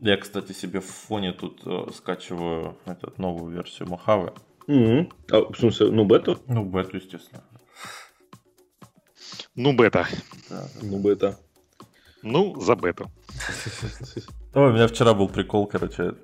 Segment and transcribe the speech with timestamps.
[0.00, 4.32] Я, кстати, себе в фоне тут э, скачиваю этот, новую версию Мохавы.
[4.68, 5.10] Мгм.
[5.32, 6.38] А, в смысле, ну бету?
[6.46, 7.42] Ну, бету, естественно.
[9.56, 10.06] Ну, бета.
[10.50, 10.68] Да.
[10.82, 11.36] Ну бета.
[12.22, 13.10] Ну, за бету.
[14.54, 16.14] Ой, у меня вчера был прикол, короче.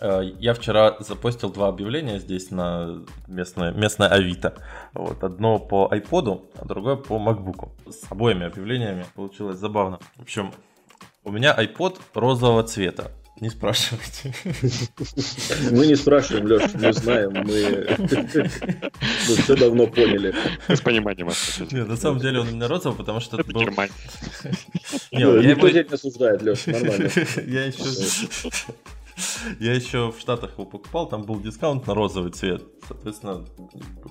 [0.00, 4.62] Э, Я вчера запостил два объявления здесь на местное, местное Авито.
[4.92, 7.70] Вот, одно по iPod, а другое по MacBook.
[7.90, 10.00] С обоими объявлениями получилось забавно.
[10.16, 10.52] В общем,
[11.24, 13.10] у меня iPod розового цвета.
[13.42, 14.32] Не спрашивайте.
[15.72, 17.88] Мы не спрашиваем, Леш, мы знаем, мы,
[19.28, 20.32] мы все давно поняли.
[20.68, 21.28] С пониманием.
[21.72, 23.62] Нет, на самом деле он у меня розовый, потому что это Это был...
[23.62, 23.92] Германия.
[25.10, 27.10] Ну, я Никто его- тебя не осуждает, Леш, нормально.
[27.44, 27.82] Я еще...
[29.58, 32.62] Я еще в Штатах его покупал, там был дискаунт на розовый цвет.
[32.86, 33.44] Соответственно,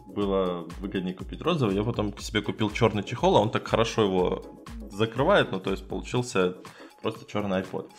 [0.08, 1.78] было выгоднее купить розовый.
[1.78, 4.44] Я потом себе купил черный чехол, а он так хорошо его
[4.92, 6.58] закрывает, ну то есть получился
[7.02, 7.90] просто черный iPod.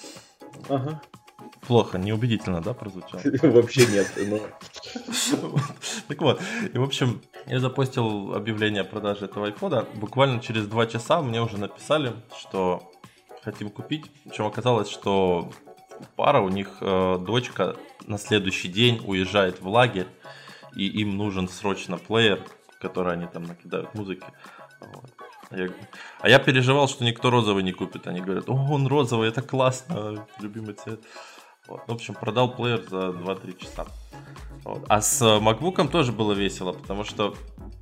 [0.69, 1.01] Ага.
[1.67, 3.21] Плохо, неубедительно, да, прозвучало?
[3.43, 4.11] Вообще нет.
[4.27, 5.61] но-
[6.09, 6.41] Так вот,
[6.73, 9.87] и в общем, я запостил объявление о продаже этого айфода.
[9.95, 12.93] Буквально через два часа мне уже написали, что
[13.45, 14.11] хотим купить.
[14.25, 15.53] Причем оказалось, что
[16.17, 17.77] пара, у них э, дочка
[18.07, 20.09] на следующий день уезжает в лагерь,
[20.75, 22.45] и им нужен срочно плеер,
[22.81, 24.25] который они там накидают музыки.
[24.81, 25.11] Вот.
[25.51, 25.69] А я,
[26.21, 28.07] а я переживал, что никто розовый не купит.
[28.09, 31.01] Они говорят, о, он розовый, это классно, любимый цвет.
[31.87, 33.87] В общем, продал плеер за 2-3 часа.
[34.65, 34.85] Вот.
[34.89, 37.35] А с MacBook тоже было весело, потому что,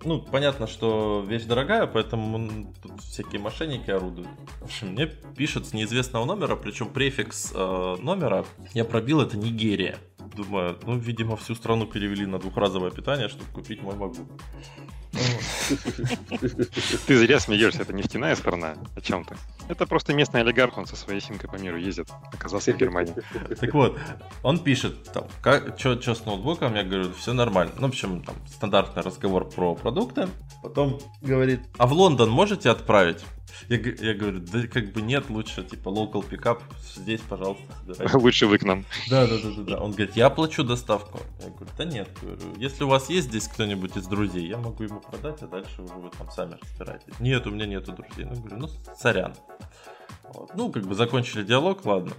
[0.04, 4.28] ну, понятно, что вещь дорогая, поэтому тут всякие мошенники орудуют.
[4.60, 9.98] В общем, мне пишут с неизвестного номера, причем префикс э, номера я пробил, это Нигерия.
[10.34, 14.28] Думаю, ну, видимо, всю страну перевели на двухразовое питание, чтобы купить мой MacBook.
[17.06, 18.76] Ты зря смеешься, это нефтяная страна.
[18.96, 19.36] О чем ты?
[19.68, 22.08] Это просто местный олигарх, он со своей симкой по миру ездит.
[22.32, 23.14] Оказался в Германии.
[23.60, 23.98] Так вот,
[24.42, 27.72] он пишет, там, как, что с ноутбуком, я говорю, все нормально.
[27.76, 30.28] Ну, в общем, там, стандартный разговор про продукты.
[30.62, 33.24] Потом говорит, а в Лондон можете отправить?
[33.68, 36.62] Я, я говорю, да как бы нет, лучше, типа, local пикап,
[36.94, 37.64] здесь, пожалуйста.
[38.16, 38.84] Лучше вы к нам.
[39.08, 39.80] Да, да, да, да, да.
[39.80, 41.20] Он говорит, я оплачу доставку.
[41.40, 44.84] Я говорю, да нет, говорю, если у вас есть здесь кто-нибудь из друзей, я могу
[44.84, 47.18] ему продать, а дальше уже вы там сами разбираетесь.
[47.18, 48.24] Нет, у меня нету друзей.
[48.24, 49.34] Ну, говорю, ну, сорян.
[50.34, 50.54] Вот.
[50.54, 52.12] Ну, как бы закончили диалог, ладно.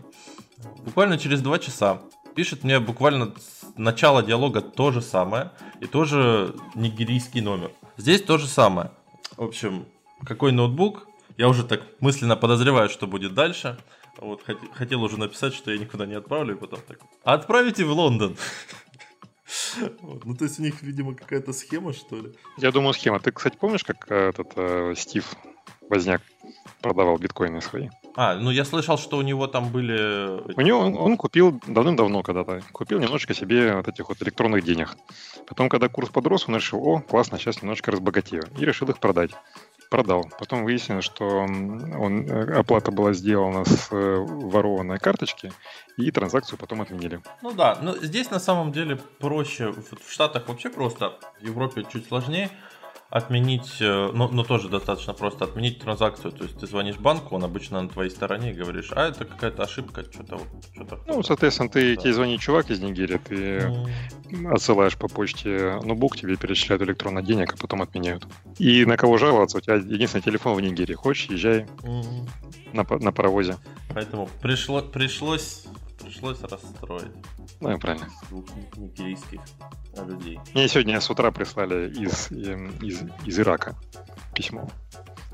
[0.85, 2.01] Буквально через два часа
[2.35, 7.71] пишет мне буквально с начала диалога то же самое, и тоже нигерийский номер.
[7.97, 8.91] Здесь то же самое.
[9.37, 9.85] В общем,
[10.25, 11.07] какой ноутбук?
[11.37, 13.77] Я уже так мысленно подозреваю, что будет дальше.
[14.17, 16.99] Вот, хот- хотел уже написать, что я никуда не отправлю, и потом так.
[17.23, 18.35] «А Отправите в Лондон.
[20.23, 22.33] Ну, то есть у них, видимо, какая-то схема, что ли.
[22.57, 23.19] Я думаю, схема.
[23.19, 25.25] Ты, кстати, помнишь, как э, этот э, Стив
[25.89, 26.21] Возняк
[26.81, 27.89] продавал биткоины свои?
[28.15, 30.41] А, ну я слышал, что у него там были...
[30.55, 34.95] У него он, он купил давным-давно когда-то, купил немножечко себе вот этих вот электронных денег.
[35.47, 38.43] Потом, когда курс подрос, он решил, о, классно, сейчас немножко разбогатею.
[38.57, 39.31] И решил их продать.
[39.89, 40.25] Продал.
[40.39, 45.51] Потом выяснилось, что он, э, оплата была сделана с э, ворованной карточки,
[45.97, 47.19] и транзакцию потом отменили.
[47.41, 49.73] Ну да, но здесь на самом деле проще.
[49.73, 52.49] В Штатах вообще просто, в Европе чуть сложнее
[53.11, 56.31] отменить, но, но тоже достаточно просто отменить транзакцию.
[56.31, 59.63] То есть ты звонишь банку, он обычно на твоей стороне и говоришь, а это какая-то
[59.63, 60.99] ошибка, что-то вот, что-то.
[61.07, 63.73] Ну, соответственно, ты, тебе звонит чувак из Нигерии, ты
[64.49, 68.25] отсылаешь по почте ноутбук, тебе перечисляют электронно денег, а потом отменяют.
[68.57, 69.57] И на кого жаловаться?
[69.57, 70.93] У тебя единственный телефон в Нигерии.
[70.93, 72.27] Хочешь, езжай Мгм.
[72.71, 73.57] на, на паровозе.
[73.93, 75.65] Поэтому пришло, пришлось,
[76.03, 77.11] пришлось расстроить
[77.59, 78.07] Ну, и правильно.
[78.29, 79.39] двух ни- нигерийских
[80.07, 80.39] людей.
[80.53, 83.75] Мне сегодня с утра прислали из, эм, из, из Ирака
[84.33, 84.69] письмо.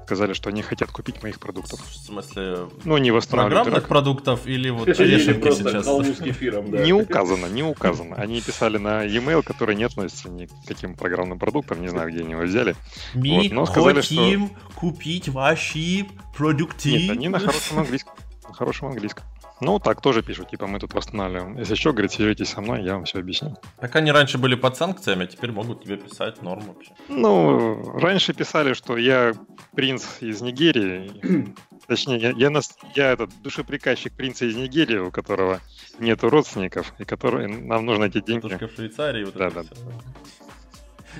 [0.06, 1.82] Сказали, что они хотят купить моих продуктов.
[1.86, 3.88] В смысле, Ну, не восстанавливают программных Ирак.
[3.90, 6.18] продуктов или вот просто сейчас?
[6.20, 6.78] кефиром, да.
[6.82, 8.16] Не указано, не указано.
[8.16, 12.22] Они писали на e-mail, который не относится ни к каким программным продуктам, не знаю, где
[12.22, 12.78] они его взяли.
[13.16, 16.08] Мы Вот, но сказали, что- хотим купить ваши
[16.38, 16.92] продукты.
[16.94, 18.14] Нет, они на хорошем английском.
[18.48, 19.26] На хорошем английском.
[19.60, 21.58] Ну, так тоже пишут, типа, мы тут восстанавливаем.
[21.58, 23.56] Если что, говорит, свяжитесь со мной, я вам все объясню.
[23.80, 26.92] Так они раньше были под санкциями, а теперь могут тебе писать норм вообще.
[27.10, 29.34] Ну, раньше писали, что я
[29.76, 31.54] принц из Нигерии.
[31.88, 35.60] Точнее, я, я, нас- я этот душеприказчик принца из Нигерии, у которого
[36.00, 38.42] нету родственников, и который нам нужно эти деньги.
[38.50, 39.64] Только в Швейцарии вот Да, это да.
[39.64, 39.76] всё.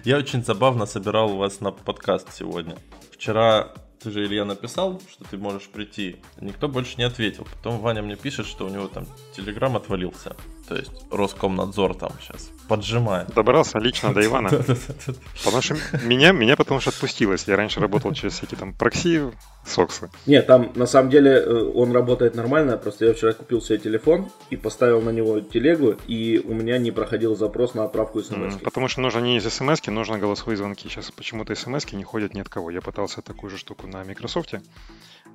[0.04, 2.78] Я очень забавно собирал у вас на подкаст сегодня.
[3.12, 6.18] Вчера ты же, Илья, написал, что ты можешь прийти.
[6.40, 7.48] Никто больше не ответил.
[7.56, 9.06] Потом Ваня мне пишет, что у него там
[9.36, 10.36] телеграм отвалился.
[10.68, 13.34] То есть Роскомнадзор там сейчас поджимает.
[13.34, 14.50] Добрался лично до Ивана.
[15.44, 19.32] Потому что меня, меня потому что отпустило, если я раньше работал через всякие там прокси,
[19.66, 20.10] соксы.
[20.26, 24.30] Нет, там на самом деле э, он работает нормально, просто я вчера купил себе телефон
[24.50, 28.56] и поставил на него телегу, и у меня не проходил запрос на отправку смс.
[28.64, 30.90] Потому что нужно не из смс нужно голосовые звонки.
[30.90, 32.72] Сейчас почему-то смс не ходят ни от кого.
[32.72, 34.56] Я пытался такую же штуку на Microsoft,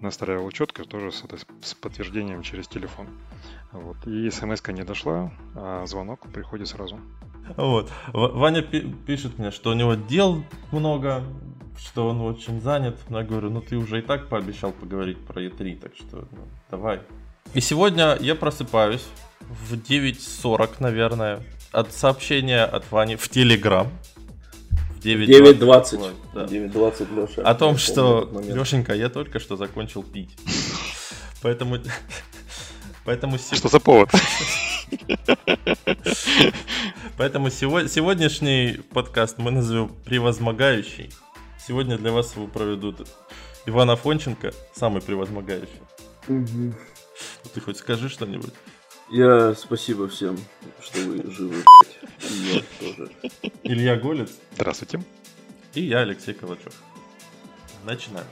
[0.03, 1.25] настраивал четко, тоже с,
[1.63, 3.09] с подтверждением через телефон.
[3.73, 3.97] Вот.
[4.07, 7.01] И смс не дошла, а звонок приходит сразу.
[7.57, 7.91] Вот.
[8.13, 11.25] Ваня пишет мне, что у него дел много,
[11.79, 12.99] что он очень занят.
[13.09, 17.01] Я говорю, ну ты уже и так пообещал поговорить про E3, так что ну, давай.
[17.55, 19.07] И сегодня я просыпаюсь
[19.41, 23.89] в 9.40, наверное, от сообщения от Вани в Телеграм.
[25.05, 26.15] 9.20.
[26.35, 27.43] 9.20, Леша.
[27.43, 30.31] О том, что, Лешенька, я только что закончил пить.
[31.43, 31.79] Поэтому...
[33.05, 33.39] Поэтому...
[33.39, 34.11] Что за повод?
[37.17, 41.13] Поэтому сегодняшний подкаст мы назовем «Превозмогающий».
[41.67, 43.09] Сегодня для вас его проведут
[43.67, 45.81] Иван Афонченко, самый превозмогающий.
[46.29, 46.75] Угу.
[47.55, 48.55] Ты хоть скажи что-нибудь.
[49.15, 50.39] Я спасибо всем,
[50.81, 51.63] что вы живы.
[52.31, 53.11] И я тоже.
[53.63, 54.31] Илья Голец.
[54.55, 55.05] Здравствуйте.
[55.75, 56.73] И я, Алексей Калачев.
[57.85, 58.27] Начинаем.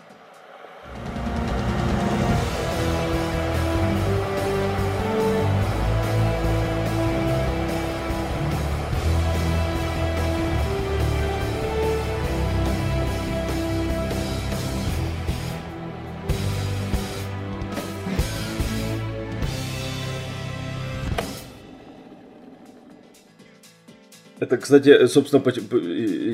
[24.51, 25.45] Это, кстати, собственно,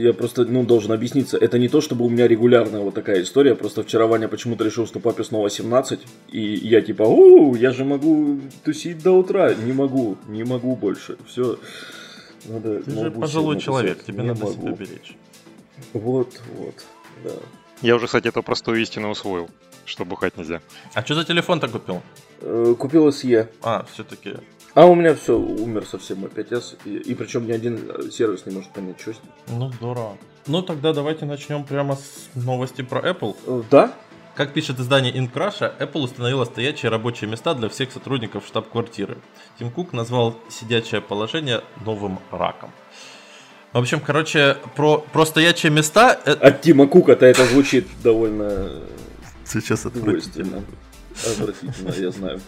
[0.02, 1.36] я просто ну, должен объясниться.
[1.36, 3.54] Это не то, чтобы у меня регулярная вот такая история.
[3.54, 6.00] Просто вчера Ваня почему-то решил, что папе снова 17.
[6.32, 9.52] И я типа, о, я же могу тусить до утра.
[9.52, 11.18] Не могу, не могу больше.
[11.26, 11.58] Все.
[12.46, 14.62] Надо Ты же пожилой человек, тебе не надо могу.
[14.62, 15.14] себя беречь.
[15.92, 16.86] Вот, вот,
[17.22, 17.32] да.
[17.82, 19.50] Я уже, кстати, эту простую истину усвоил,
[19.84, 20.62] что бухать нельзя.
[20.94, 22.00] А что за телефон-то купил?
[22.40, 23.46] Э, купил SE.
[23.60, 24.36] А, все-таки
[24.76, 26.76] а у меня все, умер совсем мой 5S.
[26.84, 29.58] И, и причем ни один э, сервис не может понять, что с ним.
[29.58, 30.18] Ну, здорово.
[30.46, 33.34] Ну, тогда давайте начнем прямо с новости про Apple.
[33.46, 33.94] Э, да?
[34.34, 39.16] Как пишет издание InCrush, Apple установила стоячие рабочие места для всех сотрудников штаб-квартиры.
[39.58, 42.70] Тим Кук назвал сидячее положение новым раком.
[43.72, 46.20] В общем, короче, про, про стоячие места...
[46.26, 48.82] Э, От Тима Кука-то это звучит довольно...
[49.46, 50.62] Сейчас отвратительно.
[51.24, 52.42] Отвратительно, я знаю.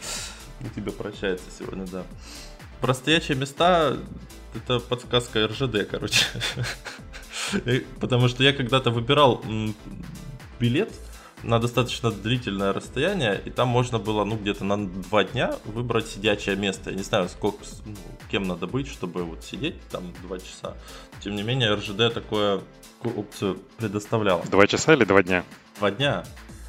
[0.61, 2.05] У тебя прощается сегодня, да.
[2.81, 3.97] Про стоячие места
[4.55, 6.25] это подсказка РЖД, короче.
[8.01, 9.43] Потому что я когда-то выбирал
[10.59, 10.93] билет
[11.43, 16.57] на достаточно длительное расстояние, и там можно было, ну, где-то на два дня выбрать сидячее
[16.57, 16.91] место.
[16.91, 17.95] Я не знаю, сколько, ну,
[18.31, 20.77] кем надо быть, чтобы вот сидеть там два часа.
[21.21, 22.61] Тем не менее, РЖД такое
[23.05, 24.45] опцию предоставляла.
[24.47, 25.45] Два часа или два дня?
[25.79, 26.25] Два дня.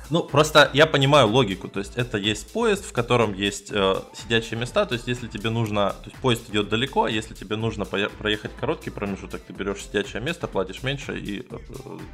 [0.09, 1.67] Ну, просто я понимаю логику.
[1.67, 4.85] То есть это есть поезд, в котором есть э, сидячие места.
[4.85, 5.91] То есть если тебе нужно...
[6.03, 10.21] То есть поезд идет далеко, а если тебе нужно проехать короткий промежуток, ты берешь сидячее
[10.21, 11.57] место, платишь меньше и э,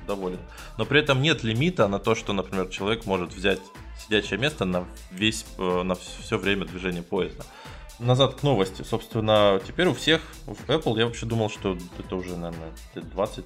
[0.07, 0.39] доволен.
[0.77, 3.59] Но при этом нет лимита на то, что, например, человек может взять
[4.05, 7.45] сидячее место на весь, э, на все время движения поезда
[7.99, 8.83] назад к новости.
[8.83, 13.45] Собственно, теперь у всех в Apple, я вообще думал, что это уже, наверное, 20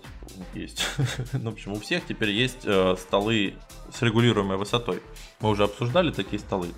[0.54, 0.86] есть.
[1.34, 3.56] ну, в общем, у всех теперь есть э, столы
[3.94, 5.02] с регулируемой высотой.
[5.40, 6.70] Мы уже обсуждали такие столы.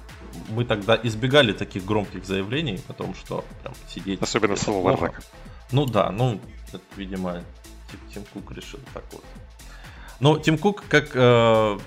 [0.49, 4.21] Мы тогда избегали таких громких заявлений о том, что прям сидеть...
[4.21, 5.13] Особенно слово
[5.71, 7.43] Ну да, ну, это, видимо,
[8.13, 9.23] Тим Кук решил так вот.
[10.19, 11.79] Но Тим Кук, как э,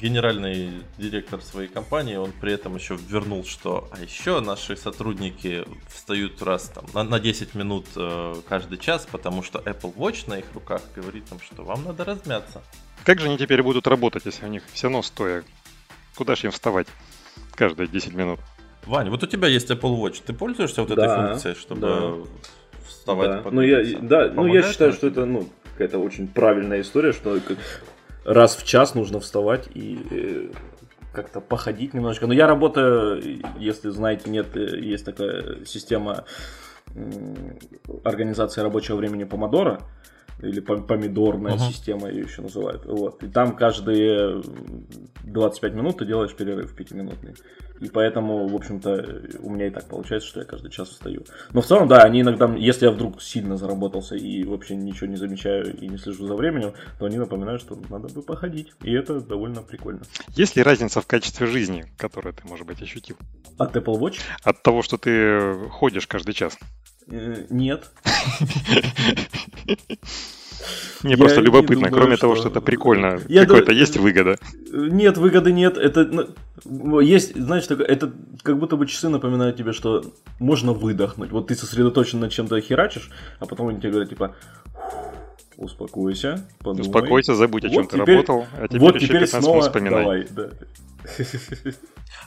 [0.00, 6.42] генеральный директор своей компании, он при этом еще вернул, что а еще наши сотрудники встают
[6.42, 10.46] раз там на, на 10 минут э, каждый час, потому что Apple Watch на их
[10.54, 12.62] руках говорит им, что вам надо размяться.
[13.04, 15.44] Как же они теперь будут работать, если у них все равно стоя?
[16.16, 16.86] Куда же им вставать
[17.54, 18.40] каждые 10 минут?
[18.86, 22.12] Вань, вот у тебя есть Apple Watch, ты пользуешься вот этой да, функцией, чтобы да.
[22.86, 23.42] вставать?
[23.42, 27.40] Да, ну я, да, ну я считаю, что это ну какая-то очень правильная история, что
[28.24, 30.50] раз в час нужно вставать и э,
[31.12, 32.26] как-то походить немножко.
[32.26, 33.22] Но я работаю,
[33.58, 36.24] если знаете, нет, э, есть такая система
[38.04, 39.80] организации рабочего времени Помодора.
[40.44, 41.68] Или помидорная uh-huh.
[41.68, 42.84] система ее еще называют.
[42.84, 43.22] Вот.
[43.22, 44.42] И там каждые
[45.24, 47.34] 25 минут ты делаешь перерыв пятиминутный.
[47.80, 51.24] И поэтому, в общем-то, у меня и так получается, что я каждый час встаю.
[51.52, 55.16] Но в целом, да, они иногда, если я вдруг сильно заработался и вообще ничего не
[55.16, 58.72] замечаю и не слежу за временем, то они напоминают, что надо бы походить.
[58.82, 60.02] И это довольно прикольно.
[60.28, 63.16] Есть ли разница в качестве жизни, которую ты, может быть, ощутил?
[63.58, 64.20] От Apple Watch?
[64.42, 66.56] От того, что ты ходишь каждый час?
[67.08, 67.90] Э, нет.
[71.02, 74.38] Мне просто любопытно, кроме того, что это прикольно, какой-то есть выгода?
[74.72, 75.76] Нет, выгоды нет.
[75.76, 76.28] Это
[76.64, 80.04] ну, есть, знаешь, это как будто бы часы напоминают тебе, что
[80.38, 81.30] можно выдохнуть.
[81.30, 84.34] Вот ты сосредоточен на чем-то херачишь, а потом они тебе говорят, типа,
[85.56, 86.82] успокойся, подумай.
[86.82, 90.02] Успокойся, забудь, о чем ты работал, а теперь вот еще теперь 15 снова вспоминай.
[90.02, 90.48] Давай, да.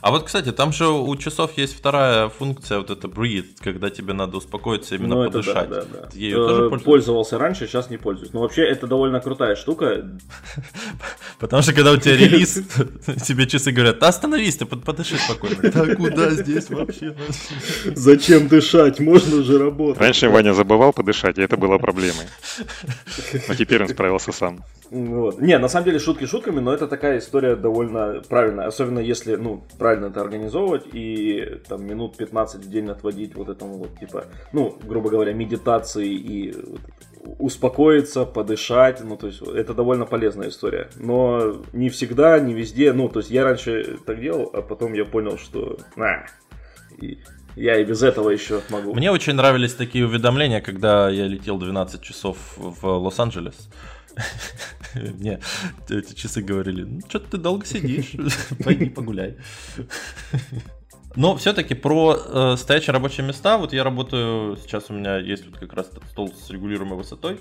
[0.00, 4.12] А вот, кстати, там же у часов есть вторая функция, вот это breathe, когда тебе
[4.12, 5.68] надо успокоиться, именно ну, подышать.
[5.68, 6.08] Да, да, да.
[6.12, 8.32] Ею тоже э, пользовался раньше, сейчас не пользуюсь.
[8.32, 10.08] Но вообще это довольно крутая штука.
[11.40, 12.54] Потому что когда у тебя релиз,
[13.26, 15.56] тебе часы говорят, остановись, ты подыши спокойно.
[15.62, 17.16] Да куда здесь вообще?
[17.86, 19.00] Зачем дышать?
[19.00, 20.00] Можно же работать.
[20.00, 22.26] Раньше Ваня забывал подышать, и это было проблемой.
[23.48, 24.64] Но теперь он справился сам.
[24.90, 25.40] Вот.
[25.40, 28.66] Не, на самом деле шутки шутками, но это такая история довольно правильная.
[28.66, 33.78] Особенно если, ну, правильно это организовывать и там минут 15 в день отводить вот этому
[33.78, 36.54] вот, типа, ну, грубо говоря, медитации и
[37.38, 40.88] успокоиться, подышать, ну, то есть это довольно полезная история.
[40.96, 45.04] Но не всегда, не везде, ну, то есть я раньше так делал, а потом я
[45.04, 46.26] понял, что, на,
[47.00, 47.18] и
[47.56, 48.94] я и без этого еще могу.
[48.94, 53.68] Мне очень нравились такие уведомления, когда я летел 12 часов в Лос-Анджелес.
[54.94, 55.40] Мне
[55.88, 58.12] эти часы говорили, ну, что-то ты долго сидишь,
[58.64, 59.36] пойди погуляй.
[61.14, 63.58] Но все-таки про э, стоячие рабочие места.
[63.58, 67.40] Вот я работаю, сейчас у меня есть вот как раз стол с регулируемой высотой.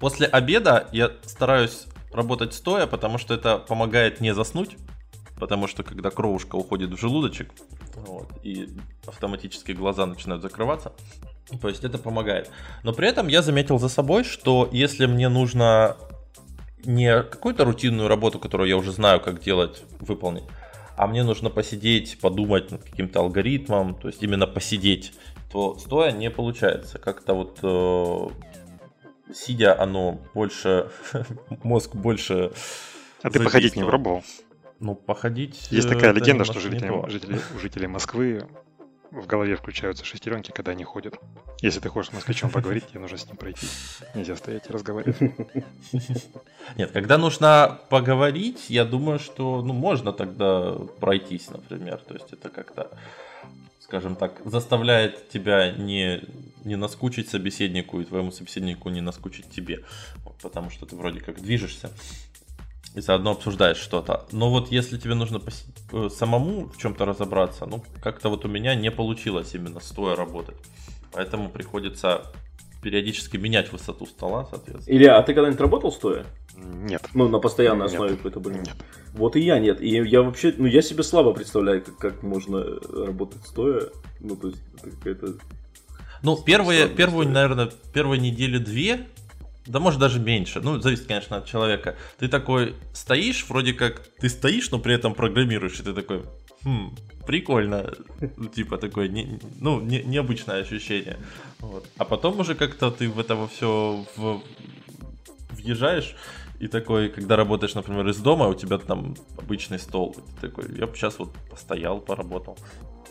[0.00, 4.76] После обеда я стараюсь работать стоя, потому что это помогает не заснуть.
[5.38, 7.50] Потому что когда кровушка уходит в желудочек,
[7.94, 8.68] вот, и
[9.06, 10.92] автоматически глаза начинают закрываться,
[11.60, 12.50] то есть это помогает.
[12.84, 15.96] Но при этом я заметил за собой, что если мне нужно
[16.84, 20.44] не какую-то рутинную работу, которую я уже знаю, как делать, выполнить,
[20.96, 25.12] а мне нужно посидеть, подумать над каким-то алгоритмом, то есть именно посидеть,
[25.50, 26.98] то стоя не получается.
[26.98, 30.90] Как-то вот э, сидя оно больше,
[31.62, 32.52] мозг больше...
[33.22, 34.22] А ты походить не пробовал?
[34.80, 35.68] Ну, походить...
[35.70, 38.48] Есть такая легенда, что жители, жители, жители Москвы
[39.12, 41.18] в голове включаются шестеренки, когда они ходят.
[41.60, 43.66] Если ты хочешь с москвичом поговорить, тебе нужно с ним пройти.
[44.14, 45.18] Нельзя стоять и разговаривать.
[46.76, 51.98] Нет, когда нужно поговорить, я думаю, что ну, можно тогда пройтись, например.
[51.98, 52.90] То есть это как-то,
[53.80, 56.22] скажем так, заставляет тебя не,
[56.64, 59.84] не наскучить собеседнику и твоему собеседнику не наскучить тебе.
[60.40, 61.90] Потому что ты вроде как движешься
[62.94, 64.26] и заодно обсуждаешь что-то.
[64.32, 65.64] Но вот если тебе нужно пос...
[65.92, 70.56] Э, самому в чем-то разобраться, ну, как-то вот у меня не получилось именно стоя работать.
[71.12, 72.32] Поэтому приходится
[72.82, 74.94] периодически менять высоту стола, соответственно.
[74.94, 76.26] Илья, а ты когда-нибудь работал стоя?
[76.56, 77.02] Нет.
[77.14, 77.94] Ну, на постоянной нет.
[77.94, 78.58] основе какой-то были?
[78.58, 78.76] Нет.
[79.14, 79.80] Вот и я нет.
[79.80, 82.62] И я вообще, ну, я себе слабо представляю, как, как можно
[83.06, 83.88] работать стоя.
[84.20, 85.34] Ну, то есть, это какая-то...
[86.22, 89.08] Ну, первые, первую, наверное, первые недели две
[89.66, 90.60] да может даже меньше.
[90.60, 91.96] Ну, зависит, конечно, от человека.
[92.18, 96.22] Ты такой стоишь, вроде как ты стоишь, но при этом программируешь, и ты такой,
[96.64, 96.94] хм,
[97.26, 97.92] прикольно.
[98.54, 101.18] Типа такое, не, ну, не, необычное ощущение.
[101.60, 101.86] Вот.
[101.96, 104.42] А потом уже как-то ты в это все в,
[105.50, 106.16] въезжаешь,
[106.62, 110.86] и такой, когда работаешь, например, из дома, у тебя там обычный стол, ты такой, я
[110.86, 112.56] бы сейчас вот постоял, поработал.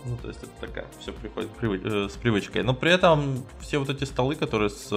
[0.06, 2.64] Ну, то есть это такая, все приходит привыч, э, с привычкой.
[2.64, 4.96] Но при этом все вот эти столы, которые с э,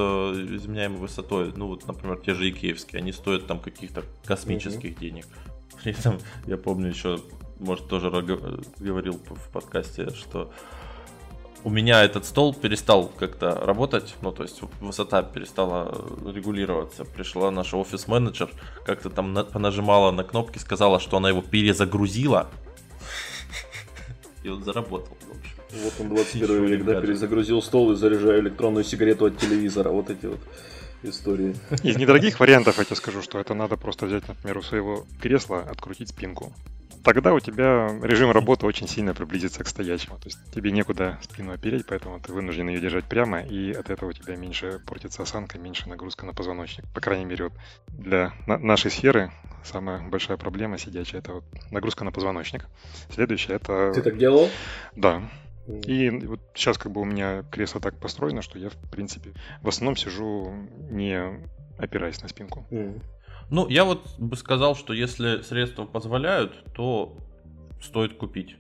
[0.57, 5.01] изменяемой высотой, ну вот, например, те же икеевские, они стоят там каких-то космических mm-hmm.
[5.01, 5.27] денег.
[5.83, 7.21] При этом я помню еще,
[7.59, 10.51] может, тоже говорил в подкасте, что
[11.65, 15.95] у меня этот стол перестал как-то работать, ну, то есть высота перестала
[16.31, 17.05] регулироваться.
[17.07, 18.51] Пришла наша офис-менеджер,
[18.85, 22.51] как-то там на, понажимала на кнопки, сказала, что она его перезагрузила,
[24.45, 25.83] и он заработал, в общем.
[25.83, 29.89] Вот он 21 век, да, перезагрузил стол и заряжаю электронную сигарету от телевизора.
[29.89, 30.39] Вот эти вот
[31.11, 31.55] истории.
[31.83, 35.61] Из недорогих вариантов я тебе скажу, что это надо просто взять, например, у своего кресла,
[35.61, 36.53] открутить спинку.
[37.05, 40.17] Тогда у тебя режим работы очень сильно приблизится к стоячему.
[40.17, 44.09] То есть тебе некуда спину опереть, поэтому ты вынужден ее держать прямо, и от этого
[44.09, 46.87] у тебя меньше портится осанка, меньше нагрузка на позвоночник.
[46.95, 47.53] По крайней мере, вот
[47.89, 49.31] для нашей сферы
[49.63, 52.65] самая большая проблема сидячая– это вот нагрузка на позвоночник.
[53.13, 53.93] Следующее– это…
[53.95, 54.49] Ты так делал?
[54.97, 55.23] Да.
[55.67, 59.31] И вот сейчас как бы у меня кресло так построено, что я, в принципе,
[59.63, 60.53] в основном сижу
[60.91, 61.41] не
[61.79, 62.67] опираясь на спинку.
[63.51, 67.17] Ну, я вот бы сказал, что если средства позволяют, то
[67.83, 68.57] стоит купить.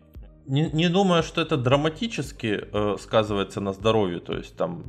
[0.46, 4.84] Не, не думаю, что это драматически э, сказывается на здоровье, то есть там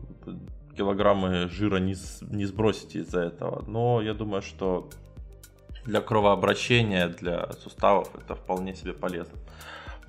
[0.75, 4.89] килограммы жира не, не сбросите из-за этого, но я думаю, что
[5.85, 9.37] для кровообращения, для суставов это вполне себе полезно.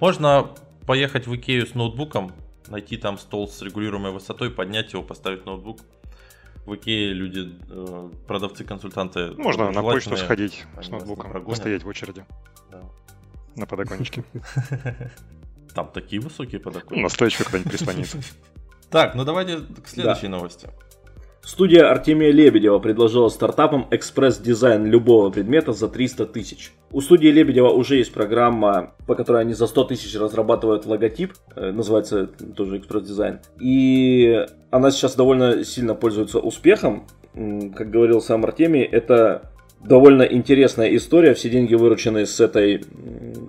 [0.01, 0.51] Можно
[0.87, 2.33] поехать в Икею с ноутбуком,
[2.69, 5.81] найти там стол с регулируемой высотой, поднять его, поставить ноутбук.
[6.65, 9.33] В Икее люди, э, продавцы-консультанты...
[9.37, 12.25] Можно на почту сходить с ноутбуком, постоять в очереди.
[12.71, 12.83] Да.
[13.55, 14.25] На подоконничке.
[15.75, 17.03] Там такие высокие подоконники.
[17.03, 18.19] На стоечку куда-нибудь прислониться.
[18.89, 20.71] Так, ну давайте к следующей новости.
[21.47, 26.73] Студия Артемия Лебедева предложила стартапам экспресс-дизайн любого предмета за 300 тысяч.
[26.91, 31.71] У студии Лебедева уже есть программа, по которой они за 100 тысяч разрабатывают логотип, э,
[31.71, 33.39] называется тоже экспресс-дизайн.
[33.61, 37.07] И она сейчас довольно сильно пользуется успехом.
[37.33, 41.35] Как говорил сам Артемий, это довольно интересная история.
[41.35, 42.85] Все деньги, вырученные с этой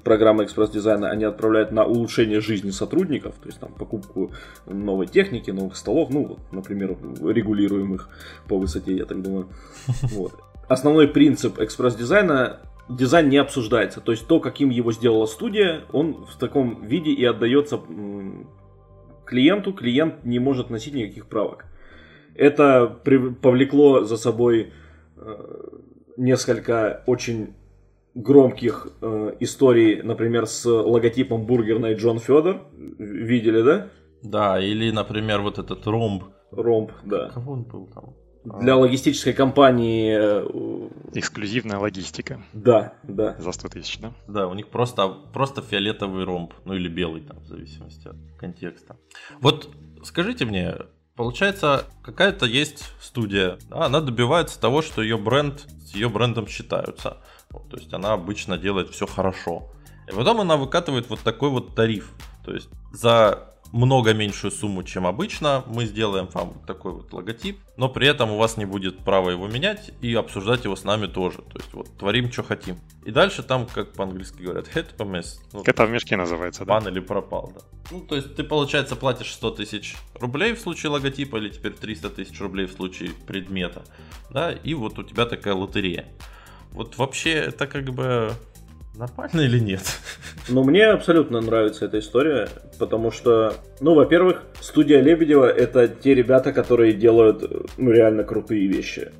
[0.03, 4.31] программы экспресс-дизайна, они отправляют на улучшение жизни сотрудников, то есть там покупку
[4.65, 8.09] новой техники, новых столов, ну, например, регулируемых
[8.47, 9.49] по высоте, я так думаю.
[10.13, 10.33] Вот.
[10.69, 14.01] Основной принцип экспресс-дизайна дизайн не обсуждается.
[14.01, 17.79] То есть то, каким его сделала студия, он в таком виде и отдается
[19.25, 19.73] клиенту.
[19.73, 21.65] Клиент не может носить никаких правок.
[22.35, 22.87] Это
[23.41, 24.71] повлекло за собой
[25.15, 25.67] э,
[26.17, 27.53] несколько очень
[28.13, 32.67] громких э, историй, например, с логотипом бургерной Джон Федор.
[32.73, 33.87] Видели, да?
[34.23, 36.23] Да, или, например, вот этот ромб.
[36.51, 37.29] Ромб, да.
[37.29, 38.15] Кого он был там?
[38.59, 40.15] Для логистической компании...
[40.17, 42.41] Э, Эксклюзивная логистика.
[42.53, 43.35] Да, да.
[43.39, 44.13] За 100 тысяч, да?
[44.27, 48.95] Да, у них просто, просто фиолетовый ромб, ну или белый там, в зависимости от контекста.
[49.41, 49.69] Вот
[50.03, 50.75] скажите мне,
[51.17, 57.17] Получается, какая-то есть студия, да, она добивается того, что ее бренд с ее брендом считаются.
[57.49, 59.71] Вот, то есть она обычно делает все хорошо.
[60.07, 62.11] И потом она выкатывает вот такой вот тариф.
[62.45, 65.63] То есть за много меньшую сумму, чем обычно.
[65.67, 69.47] Мы сделаем вам такой вот логотип, но при этом у вас не будет права его
[69.47, 71.39] менять и обсуждать его с нами тоже.
[71.39, 72.77] То есть вот творим, что хотим.
[73.05, 75.39] И дальше там, как по-английски говорят, head mess.
[75.53, 76.73] Ну, Это в мешке называется, да?
[76.73, 77.61] Пан или пропал, да.
[77.91, 82.09] Ну, то есть ты, получается, платишь 100 тысяч рублей в случае логотипа или теперь 300
[82.09, 83.83] тысяч рублей в случае предмета,
[84.29, 86.05] да, и вот у тебя такая лотерея.
[86.71, 88.33] Вот вообще это как бы
[88.97, 89.81] Нормально или нет?
[90.49, 92.47] Ну, мне абсолютно нравится эта история,
[92.79, 97.43] потому что, ну, во-первых, студия Лебедева это те ребята, которые делают,
[97.75, 99.11] ну, реально крутые вещи.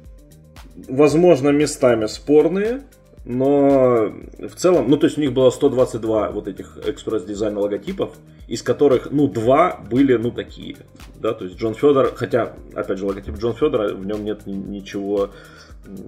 [0.88, 2.84] Возможно, местами спорные,
[3.26, 4.10] но
[4.40, 8.14] в целом, ну, то есть у них было 122 вот этих экспресс-дизайна логотипов,
[8.48, 10.78] из которых, ну, два были, ну, такие,
[11.20, 15.32] да, то есть Джон Федор, хотя, опять же, логотип Джон Федора, в нем нет ничего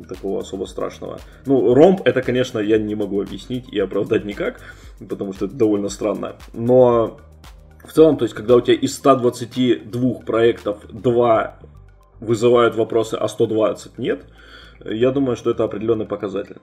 [0.08, 1.20] такого особо страшного.
[1.46, 4.62] Ну, ромб это, конечно, я не могу объяснить и оправдать никак,
[5.08, 6.36] потому что это довольно странно.
[6.54, 7.20] Но
[7.86, 11.60] в целом, то есть, когда у тебя из 122 проектов 2
[12.20, 14.26] вызывают вопросы, а 120 нет,
[14.86, 16.58] я думаю, что это определенный показатель.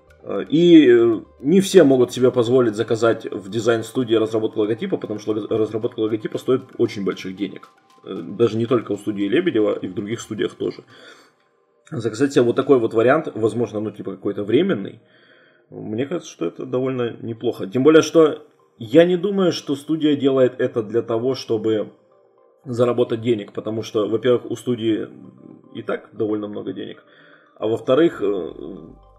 [0.48, 6.38] И не все могут себе позволить заказать в дизайн-студии разработку логотипа, потому что разработка логотипа
[6.38, 7.68] стоит очень больших денег.
[8.04, 10.84] Даже не только у студии Лебедева, и в других студиях тоже
[11.90, 15.00] заказать себе вот такой вот вариант, возможно, ну, типа какой-то временный,
[15.70, 17.66] мне кажется, что это довольно неплохо.
[17.66, 18.46] Тем более, что
[18.78, 21.92] я не думаю, что студия делает это для того, чтобы
[22.64, 25.08] заработать денег, потому что, во-первых, у студии
[25.74, 27.04] и так довольно много денег,
[27.58, 28.52] а во-вторых, э,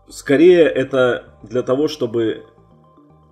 [0.09, 2.43] скорее это для того, чтобы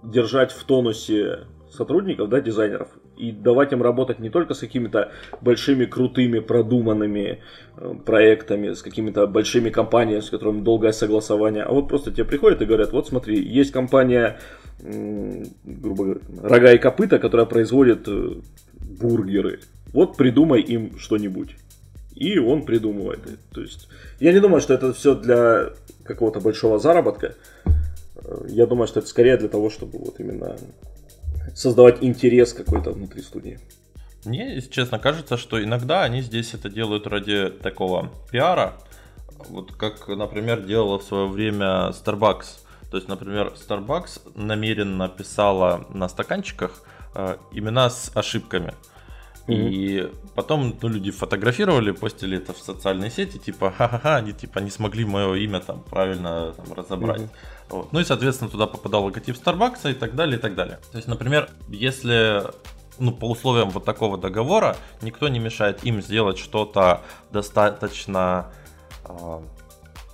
[0.04, 5.86] держать в тонусе сотрудников, да, дизайнеров, и давать им работать не только с какими-то большими,
[5.86, 7.40] крутыми, продуманными
[7.78, 12.62] э, проектами, с какими-то большими компаниями, с которыми долгое согласование, а вот просто тебе приходят
[12.62, 14.40] и говорят, вот смотри, есть компания,
[14.82, 18.36] грубо говоря, рога и копыта, которая производит э,
[18.74, 19.60] бургеры,
[19.94, 21.56] вот придумай им что-нибудь.
[22.16, 23.20] И он придумывает.
[23.52, 25.74] То есть, я не думаю, что это все для
[26.06, 27.36] какого-то большого заработка.
[28.16, 30.56] Э, я думаю, что это скорее для того, чтобы вот именно
[31.54, 33.60] создавать интерес какой-то внутри студии.
[34.26, 38.74] Мне, если честно, кажется, что иногда они здесь это делают ради такого пиара,
[39.50, 42.46] вот как, например, делала в свое время Starbucks.
[42.90, 48.74] То есть, например, Starbucks намеренно писала на стаканчиках э, имена с ошибками.
[49.48, 49.70] Mm-hmm.
[49.70, 54.72] И потом ну, люди фотографировали, постили это в социальные сети, типа, ха-ха-ха, они типа не
[54.72, 57.22] смогли мое имя там правильно там, разобрать.
[57.22, 57.30] Mm-hmm.
[57.70, 57.92] Вот.
[57.92, 60.80] Ну и, соответственно, туда попадал логотип Starbucks и так далее, и так далее.
[60.92, 62.44] То есть, например, если
[63.00, 67.02] ну, по условиям вот такого договора, никто не мешает им сделать что-то
[67.32, 68.52] достаточно,
[69.06, 69.40] э,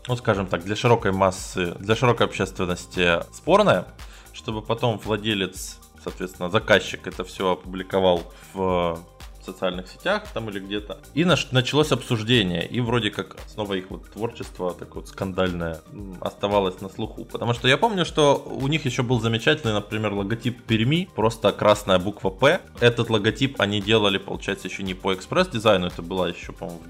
[0.08, 3.88] ну, скажем так, для широкой массы, для широкой общественности спорное,
[4.34, 9.00] чтобы потом владелец, соответственно, заказчик это все опубликовал в
[9.44, 11.00] социальных сетях там или где-то.
[11.14, 15.82] И началось обсуждение, и вроде как снова их вот творчество такое вот скандальное
[16.20, 17.26] оставалось на слуху.
[17.26, 22.00] Потому что я помню, что у них еще был замечательный, например, логотип Перми, просто красная
[22.00, 22.62] буква П.
[22.80, 26.82] Этот логотип они делали, получается, еще не по экспресс-дизайну, это была еще, по-моему,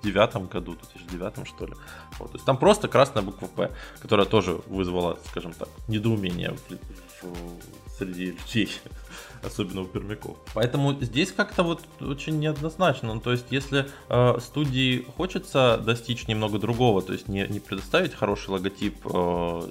[0.00, 0.76] в девятом году,
[1.08, 1.74] 2009 что ли.
[2.18, 6.72] Вот, то есть там просто красная буква П, которая тоже вызвала, скажем так, недоумение в,
[7.22, 8.70] в, среди людей
[9.46, 10.36] особенно у пермяков.
[10.54, 13.14] Поэтому здесь как-то вот очень неоднозначно.
[13.14, 18.14] Ну, то есть, если э, студии хочется достичь немного другого, то есть не, не предоставить
[18.14, 19.62] хороший логотип э,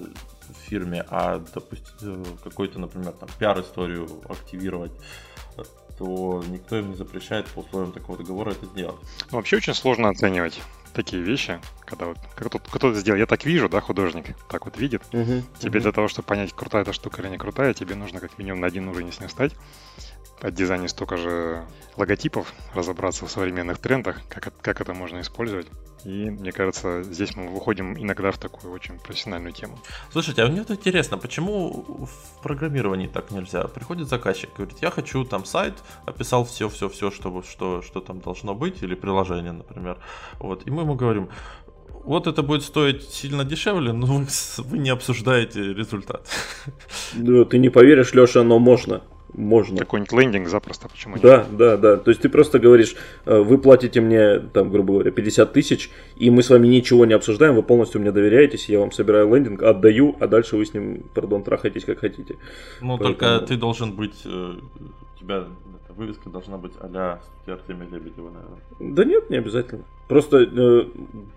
[0.67, 4.91] фирме, а, допустим, э, какой-то, например, там, пиар-историю активировать,
[5.97, 8.99] то никто им не запрещает по условиям такого договора это сделать.
[9.31, 10.59] Ну, вообще очень сложно оценивать
[10.95, 15.03] такие вещи, когда вот кто-то, кто-то сделал, я так вижу, да, художник, так вот видит.
[15.12, 15.84] Угу, тебе угу.
[15.84, 18.67] для того, чтобы понять, крутая эта штука или не крутая, тебе нужно как минимум на
[18.67, 19.53] один уровень с ним стать
[20.45, 21.65] от дизайне столько же
[21.97, 25.67] логотипов, разобраться в современных трендах, как, как это можно использовать.
[26.03, 29.79] И мне кажется, здесь мы выходим иногда в такую очень профессиональную тему.
[30.12, 33.63] Слушайте, а мне вот интересно, почему в программировании так нельзя?
[33.63, 35.73] Приходит заказчик, говорит, я хочу там сайт,
[36.05, 39.97] описал все-все-все, что, что, что там должно быть, или приложение, например.
[40.38, 41.29] Вот, и мы ему говорим,
[42.03, 44.27] вот это будет стоить сильно дешевле, но вы,
[44.60, 46.27] вы не обсуждаете результат.
[47.13, 49.01] Да, ты не поверишь, Леша, но можно
[49.37, 49.79] можно.
[49.79, 51.23] Какой-нибудь лендинг запросто, почему нет?
[51.23, 51.97] Да, да, да.
[51.97, 52.95] То есть ты просто говоришь,
[53.25, 57.13] э, вы платите мне, там, грубо говоря, 50 тысяч, и мы с вами ничего не
[57.13, 61.03] обсуждаем, вы полностью мне доверяетесь, я вам собираю лендинг, отдаю, а дальше вы с ним,
[61.13, 62.35] пардон, трахаетесь как хотите.
[62.81, 63.15] Ну, Поэтому...
[63.15, 65.45] только ты должен быть, э, у тебя
[65.95, 68.93] вывеска должна быть а-ля Артемия Лебедева, наверное.
[68.95, 69.84] Да нет, не обязательно.
[70.08, 70.86] Просто, э,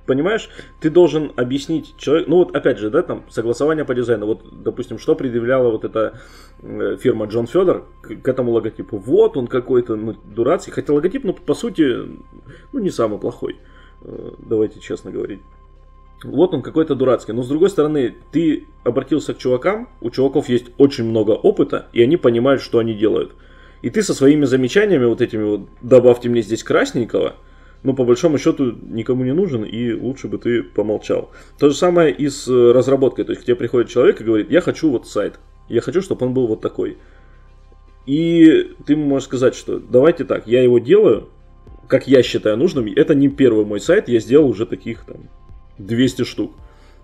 [0.07, 4.43] понимаешь, ты должен объяснить человеку, ну вот опять же, да, там, согласование по дизайну, вот,
[4.63, 6.21] допустим, что предъявляла вот эта
[6.63, 8.99] э, фирма Джон Федор к, к этому логотипу.
[8.99, 12.19] Вот он какой-то, ну, дурацкий, хотя логотип, ну, по сути,
[12.73, 13.57] ну, не самый плохой,
[14.03, 15.41] э, давайте честно говорить.
[16.25, 17.33] Вот он какой-то дурацкий.
[17.33, 22.03] Но с другой стороны, ты обратился к чувакам, у чуваков есть очень много опыта, и
[22.03, 23.35] они понимают, что они делают.
[23.83, 27.37] И ты со своими замечаниями, вот этими вот, добавьте мне здесь красненького,
[27.85, 31.31] ну, по большому счету, никому не нужен, и лучше бы ты помолчал.
[31.59, 33.25] То же самое и с э, разработкой.
[33.25, 35.39] То есть, к тебе приходит человек и говорит, я хочу вот сайт,
[35.69, 36.99] я хочу, чтобы он был вот такой.
[38.05, 41.29] И ты можешь сказать, что давайте так, я его делаю,
[41.87, 42.87] как я считаю нужным.
[42.97, 45.29] Это не первый мой сайт, я сделал уже таких там
[45.79, 46.53] 200 штук.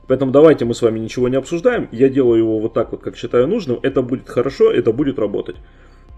[0.08, 1.88] Поэтому давайте мы с вами ничего не обсуждаем.
[1.92, 3.78] Я делаю его вот так вот, как считаю нужным.
[3.82, 5.56] Это будет хорошо, это будет работать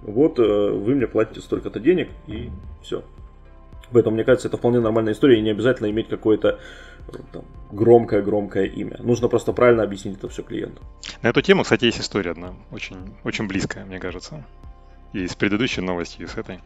[0.02, 2.50] вот э, вы мне платите столько-то денег и
[2.82, 3.02] все.
[3.92, 6.59] Поэтому, мне кажется, это вполне нормальная история, и не обязательно иметь какое-то
[7.70, 8.96] громкое-громкое имя.
[8.98, 10.82] Нужно просто правильно объяснить это все клиенту.
[11.22, 14.44] На эту тему, кстати, есть история одна, очень, очень близкая, мне кажется.
[15.12, 16.61] И с предыдущей новостью, и с этой.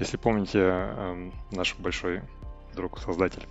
[0.00, 2.22] Если помните, эм, наш большой
[2.74, 3.44] друг, создатель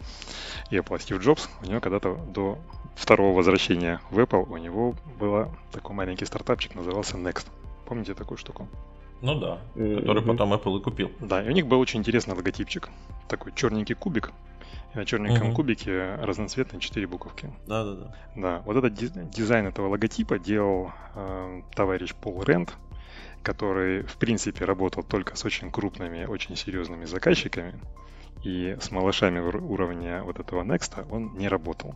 [0.70, 2.60] Apple Стив Джобс, у него когда-то до
[2.96, 7.46] второго возвращения в Apple у него был такой маленький стартапчик, назывался Next.
[7.86, 8.68] Помните такую штуку?
[9.24, 10.02] Ну да, mm-hmm.
[10.02, 11.10] который потом Apple и купил.
[11.22, 12.90] Да, и у них был очень интересный логотипчик.
[13.30, 14.34] Такой черненький кубик.
[14.94, 15.56] И на черненьком mm-hmm.
[15.56, 17.50] кубике разноцветные четыре буковки.
[17.66, 18.16] Да, да, да.
[18.36, 18.94] Да, вот этот
[19.30, 22.76] дизайн этого логотипа делал э, товарищ Пол Рент,
[23.44, 27.80] который, в принципе, работал только с очень крупными, очень серьезными заказчиками.
[28.44, 31.96] И с малышами уровня вот этого Next он не работал.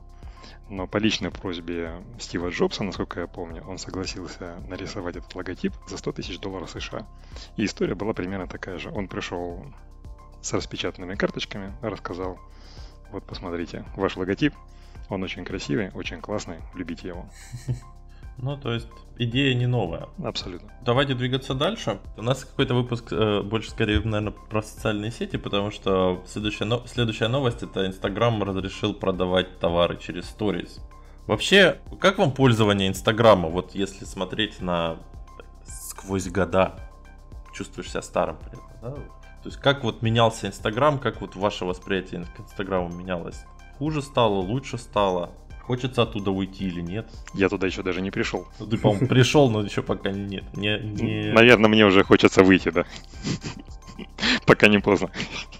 [0.70, 5.98] Но по личной просьбе Стива Джобса, насколько я помню, он согласился нарисовать этот логотип за
[5.98, 7.08] 100 тысяч долларов США.
[7.56, 8.90] И история была примерно такая же.
[8.92, 9.66] Он пришел
[10.42, 12.40] с распечатанными карточками, рассказал,
[13.12, 14.54] вот посмотрите, ваш логотип,
[15.10, 17.30] он очень красивый, очень классный, любите его.
[18.38, 20.08] Ну, то есть идея не новая.
[20.24, 20.72] Абсолютно.
[20.84, 22.00] Давайте двигаться дальше.
[22.18, 26.86] У нас какой-то выпуск э, больше, скорее, наверное, про социальные сети, потому что следующая, но...
[26.86, 30.82] следующая новость это Инстаграм разрешил продавать товары через Stories.
[31.26, 34.98] Вообще, как вам пользование Инстаграма, вот если смотреть на
[35.66, 36.80] сквозь года?
[37.54, 38.92] Чувствуешь себя старым, понятно, да?
[38.92, 43.46] То есть как вот менялся Инстаграм, как вот ваше восприятие к Инстаграму менялось?
[43.78, 45.32] Хуже стало, лучше стало?
[45.68, 47.10] Хочется оттуда уйти или нет?
[47.34, 48.48] Я туда еще даже не пришел.
[48.58, 50.46] Ну, ты, по-моему, пришел, но еще пока нет.
[50.56, 51.34] Не, не...
[51.34, 52.86] Наверное, мне уже хочется выйти, да.
[54.46, 55.10] Пока не поздно.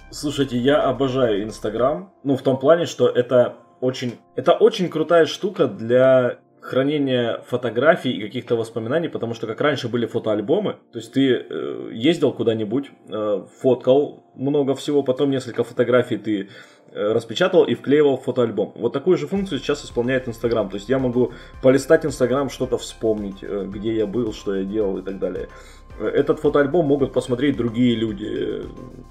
[0.10, 2.14] Слушайте, я обожаю Инстаграм.
[2.24, 4.16] Ну, в том плане, что это очень...
[4.38, 10.06] Это очень крутая штука для хранение фотографий и каких-то воспоминаний, потому что как раньше были
[10.06, 16.50] фотоальбомы, то есть ты э, ездил куда-нибудь, э, фоткал много всего, потом несколько фотографий ты
[16.92, 18.74] э, распечатал и вклеивал в фотоальбом.
[18.76, 20.70] Вот такую же функцию сейчас исполняет Инстаграм.
[20.70, 21.32] То есть я могу
[21.64, 25.48] полистать Инстаграм, что-то вспомнить, где я был, что я делал и так далее
[26.00, 28.64] этот фотоальбом могут посмотреть другие люди,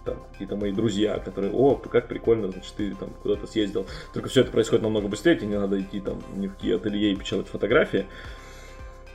[0.05, 3.87] там, какие-то мои друзья, которые, о, как прикольно, значит, ты там куда-то съездил.
[4.15, 7.13] Только все это происходит намного быстрее, тебе не надо идти там ни в какие ателье
[7.13, 8.07] и печатать фотографии.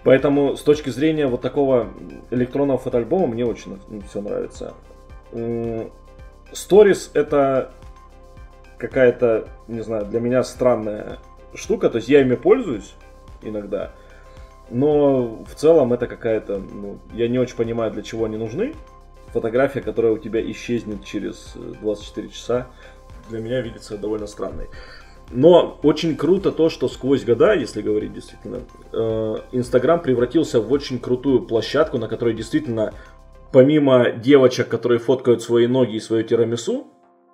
[0.03, 1.89] Поэтому с точки зрения вот такого
[2.31, 3.79] электронного фотоальбома мне очень
[4.09, 4.73] все нравится.
[5.31, 7.71] Stories это
[8.77, 11.19] какая-то, не знаю, для меня странная
[11.53, 12.95] штука, то есть я ими пользуюсь
[13.43, 13.93] иногда,
[14.71, 18.73] но в целом это какая-то, ну, я не очень понимаю, для чего они нужны.
[19.27, 22.67] Фотография, которая у тебя исчезнет через 24 э, часа,
[23.29, 24.67] для меня видится довольно странной.
[25.29, 30.99] Но очень круто то, что сквозь года, если говорить действительно, э, Инстаграм превратился в очень
[30.99, 32.93] крутую площадку, на которой действительно,
[33.51, 36.87] помимо девочек, которые фоткают свои ноги и свое тирамису,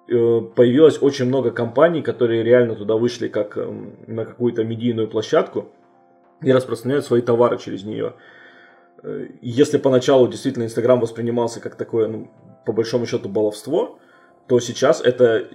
[0.08, 5.69] э, появилось очень много компаний, которые реально туда вышли как эм, на какую-то медийную площадку
[6.41, 8.13] и распространяют свои товары через нее.
[9.04, 12.32] Э, если поначалу действительно Инстаграм воспринимался как такое, ну,
[12.65, 14.00] по большому счету, баловство,
[14.47, 15.47] то сейчас это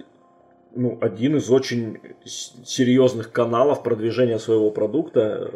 [0.75, 5.51] ну, один из очень серьезных каналов продвижения своего продукта,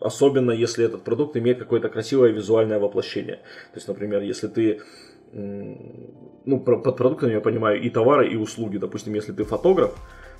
[0.00, 3.36] особенно если этот продукт имеет какое-то красивое визуальное воплощение.
[3.36, 4.80] То есть, например, если ты
[5.32, 8.78] ну, под продуктами я понимаю и товары, и услуги.
[8.78, 9.94] Допустим, если ты фотограф,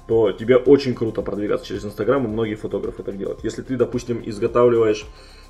[0.07, 3.43] то тебе очень круто продвигаться через Инстаграм, и многие фотографы так делают.
[3.45, 5.07] Если ты, допустим, изготавливаешь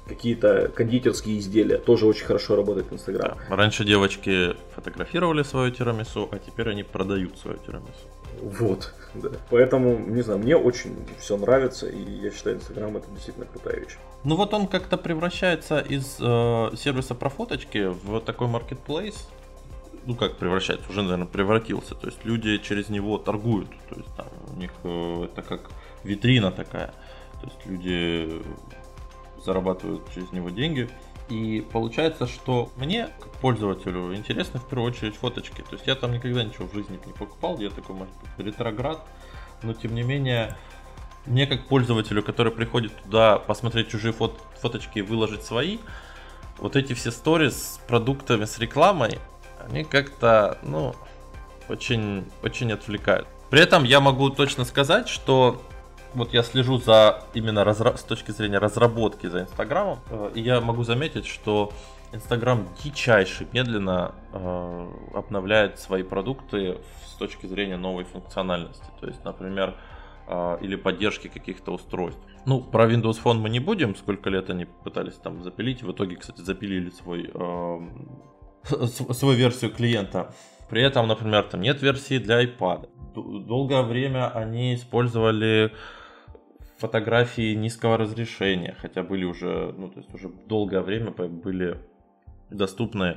[0.07, 3.37] какие-то кондитерские изделия, тоже очень хорошо работает Инстаграм.
[3.49, 3.57] Да.
[3.57, 8.07] Раньше девочки фотографировали свое тирамису, а теперь они продают свое тирамису.
[8.41, 9.31] Вот, да.
[9.51, 13.97] Поэтому, не знаю, мне очень все нравится, и я считаю, Инстаграм это действительно крутая вещь.
[14.25, 19.29] Ну вот он как-то превращается из э, сервиса про фоточки в такой маркетплейс,
[20.07, 21.95] ну как превращается, уже, наверное, превратился.
[21.95, 23.71] То есть люди через него торгуют.
[23.91, 25.71] То есть там у них э, это как
[26.05, 26.95] витрина такая.
[27.41, 28.43] То есть люди
[29.45, 30.89] зарабатывают через него деньги.
[31.29, 35.63] И получается, что мне, как пользователю, интересны в первую очередь фоточки.
[35.63, 39.05] То есть я там никогда ничего в жизни не покупал, я такой, может быть, ретроград.
[39.63, 40.57] Но тем не менее,
[41.27, 45.79] мне как пользователю, который приходит туда посмотреть чужие фот фоточки и выложить свои,
[46.59, 49.19] вот эти все сторис с продуктами, с рекламой,
[49.69, 50.95] они как-то, ну,
[51.69, 53.27] очень, очень отвлекают.
[53.51, 55.63] При этом я могу точно сказать, что
[56.15, 60.61] вот я слежу за именно разра- с точки зрения разработки за Инстаграмом, э, и я
[60.61, 61.73] могу заметить, что
[62.13, 68.87] Инстаграм дичайше медленно э, обновляет свои продукты с точки зрения новой функциональности.
[69.01, 69.75] То есть, например,
[70.27, 72.21] э, или поддержки каких-то устройств.
[72.47, 75.83] Ну, про Windows Phone мы не будем, сколько лет они пытались там запилить.
[75.83, 77.79] В итоге, кстати, запилили свой э,
[79.13, 80.35] свою версию клиента.
[80.69, 82.89] При этом, например, там нет версии для iPad.
[83.47, 85.73] Долгое время они использовали
[86.79, 91.79] фотографии низкого разрешения, хотя были уже, ну, то есть уже долгое время были
[92.51, 93.17] доступны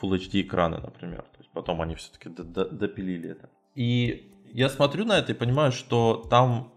[0.00, 1.22] Full HD экраны, например.
[1.22, 3.48] То есть потом они все-таки допилили это.
[3.74, 6.72] И я смотрю на это и понимаю, что там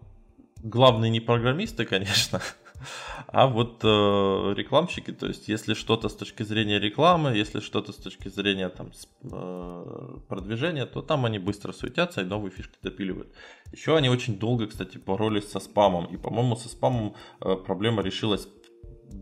[0.62, 2.40] главные не программисты, конечно,
[3.26, 7.96] а вот э, рекламщики, то есть если что-то с точки зрения рекламы, если что-то с
[7.96, 8.90] точки зрения там
[9.22, 13.32] э, продвижения, то там они быстро суетятся и новые фишки допиливают.
[13.72, 18.48] Еще они очень долго, кстати, боролись со спамом, и, по-моему, со спамом э, проблема решилась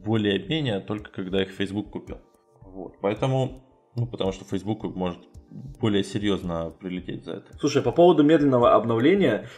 [0.04, 2.18] более-менее только когда их Facebook купил.
[2.60, 3.64] Вот, поэтому,
[3.94, 5.20] ну, потому что Facebook может
[5.80, 7.58] более серьезно прилететь за это.
[7.58, 9.48] Слушай, по поводу медленного обновления,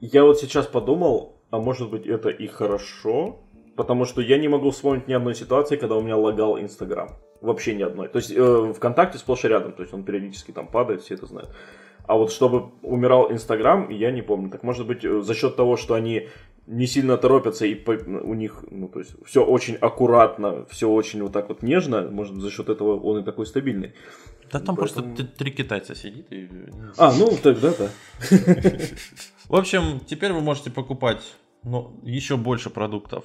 [0.00, 3.40] я вот сейчас подумал, а может быть это и хорошо,
[3.76, 7.10] потому что я не могу вспомнить ни одной ситуации, когда у меня лагал Инстаграм.
[7.40, 8.08] Вообще ни одной.
[8.08, 11.26] То есть э, ВКонтакте сплошь и рядом, то есть он периодически там падает, все это
[11.26, 11.50] знают.
[12.06, 14.50] А вот чтобы умирал Инстаграм, я не помню.
[14.50, 16.28] Так может быть э, за счет того, что они
[16.66, 21.22] не сильно торопятся и по, у них, ну то есть все очень аккуратно, все очень
[21.22, 23.94] вот так вот нежно, может за счет этого он и такой стабильный.
[24.52, 25.14] Да там Поэтому...
[25.14, 26.48] просто три китайца сидит и...
[26.96, 27.88] А, ну тогда да.
[29.50, 31.20] В общем, теперь вы можете покупать
[31.64, 33.24] ну, еще больше продуктов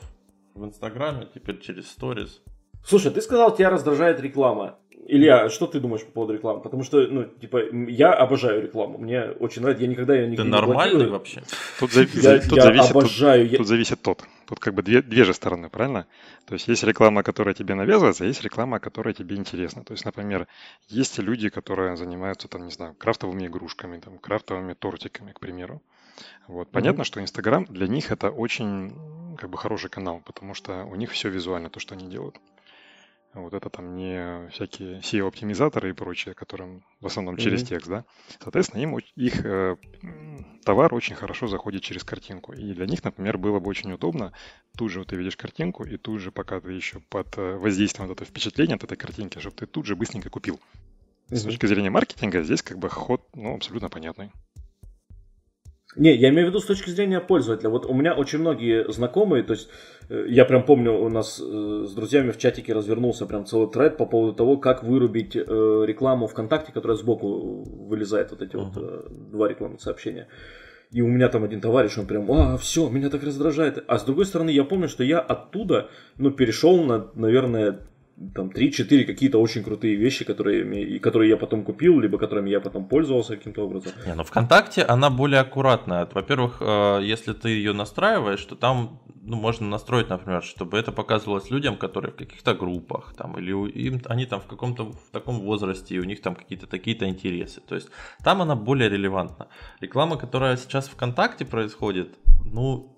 [0.55, 2.41] в Инстаграме, теперь через сторис.
[2.83, 4.79] Слушай, ты сказал, тебя раздражает реклама.
[5.07, 6.61] Илья, что ты думаешь по поводу рекламы?
[6.61, 8.97] Потому что, ну, типа, я обожаю рекламу.
[8.97, 9.83] Мне очень нравится.
[9.83, 11.43] Я никогда ее не Ты нормальный вообще?
[11.79, 13.43] Тут, зави- я, тут я зависит, обожаю.
[13.43, 13.57] Тут, я...
[13.59, 14.23] тут зависит тот.
[14.47, 16.07] Тут как бы две, две же стороны, правильно?
[16.47, 19.83] То есть есть реклама, которая тебе навязывается, а есть реклама, которая тебе интересна.
[19.83, 20.47] То есть, например,
[20.87, 25.83] есть люди, которые занимаются, там, не знаю, крафтовыми игрушками, там, крафтовыми тортиками, к примеру.
[26.47, 26.69] Вот.
[26.71, 27.05] Понятно, mm-hmm.
[27.05, 28.95] что Инстаграм для них это очень
[29.37, 32.37] как бы хороший канал, потому что у них все визуально, то, что они делают.
[33.35, 37.67] Вот это там не всякие SEO-оптимизаторы и прочее, которым в основном через mm-hmm.
[37.67, 38.05] текст, да.
[38.41, 39.75] Соответственно, им их э,
[40.63, 42.53] товар очень хорошо заходит через картинку.
[42.53, 44.31] И для них, например, было бы очень удобно,
[44.77, 48.07] тут же вот ты видишь картинку, и тут же, пока ты еще под э, воздействием
[48.07, 50.55] вот этого впечатления от этой картинки, чтобы ты тут же быстренько купил.
[51.27, 51.35] Mm-hmm.
[51.35, 54.31] С точки зрения маркетинга здесь как бы ход, ну, абсолютно понятный.
[55.95, 57.69] Не, я имею в виду с точки зрения пользователя.
[57.69, 59.69] Вот у меня очень многие знакомые, то есть
[60.09, 63.97] э, я прям помню, у нас э, с друзьями в чатике развернулся прям целый тред
[63.97, 68.71] по поводу того, как вырубить э, рекламу ВКонтакте, которая сбоку вылезает, вот эти uh-huh.
[68.73, 70.27] вот два рекламных сообщения.
[70.91, 73.83] И у меня там один товарищ, он прям, а, все, меня так раздражает.
[73.87, 77.79] А с другой стороны, я помню, что я оттуда, ну, перешел на, наверное,
[78.33, 82.85] там 3-4 какие-то очень крутые вещи, которые, которые я потом купил, либо которыми я потом
[82.87, 83.91] пользовался каким-то образом.
[84.05, 86.07] Не, ну ВКонтакте она более аккуратная.
[86.13, 91.51] Во-первых, э, если ты ее настраиваешь, то там ну, можно настроить, например, чтобы это показывалось
[91.51, 95.95] людям, которые в каких-то группах, там, или им, они там в каком-то в таком возрасте,
[95.95, 97.61] и у них там какие-то такие-то интересы.
[97.67, 97.89] То есть
[98.23, 99.47] там она более релевантна.
[99.81, 102.95] Реклама, которая сейчас ВКонтакте происходит, ну,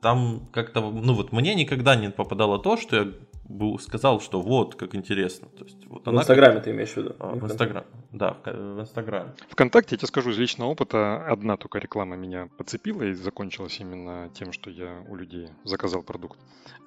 [0.00, 3.12] там как-то, ну вот мне никогда не попадало то, что я
[3.48, 5.48] был, сказал, что вот, как интересно.
[5.48, 6.64] То есть, вот в Инстаграме как...
[6.64, 7.16] ты имеешь в виду?
[7.18, 9.34] А, в Инстаграме, да, в, в Инстаграме.
[9.48, 14.30] Вконтакте, я тебе скажу из личного опыта, одна только реклама меня подцепила и закончилась именно
[14.34, 16.38] тем, что я у людей заказал продукт.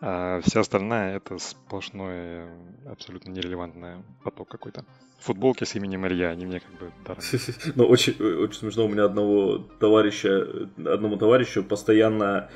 [0.02, 2.46] А вся остальная это сплошной,
[2.90, 4.86] абсолютно нерелевантный поток какой-то.
[5.20, 6.92] Футболки с именем Илья, они мне как бы
[7.76, 12.50] Ну, очень, очень смешно, у меня одного товарища, одному товарищу постоянно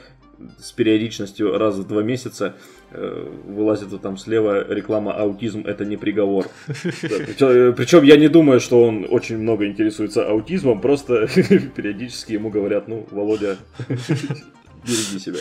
[0.59, 2.55] с периодичностью раз в два месяца
[2.91, 6.47] э, вылазит вот там слева реклама «Аутизм– это не приговор».
[6.67, 11.27] Причем я не думаю, что он очень много интересуется аутизмом, просто
[11.75, 15.39] периодически ему говорят, ну, Володя, береги себя.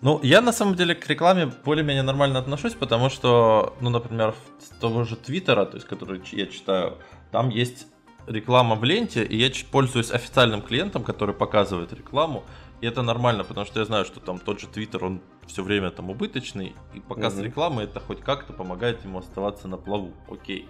[0.00, 4.68] Ну, я на самом деле к рекламе более-менее нормально отношусь, потому что, ну, например, с
[4.78, 6.98] того же Твиттера, то есть, который я читаю,
[7.30, 7.86] там есть
[8.26, 12.44] реклама в ленте, и я пользуюсь официальным клиентом, который показывает рекламу.
[12.80, 15.90] И это нормально, потому что я знаю, что там тот же Твиттер, он все время
[15.90, 17.44] там убыточный, и показ угу.
[17.44, 20.12] рекламы это хоть как-то помогает ему оставаться на плаву.
[20.28, 20.68] Окей.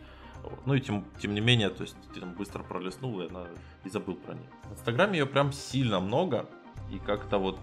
[0.66, 3.44] Ну и тем, тем не менее, то есть ты там быстро пролистнул и, она,
[3.84, 4.46] и забыл про них.
[4.64, 6.46] В Инстаграме ее прям сильно много,
[6.92, 7.58] и как-то вот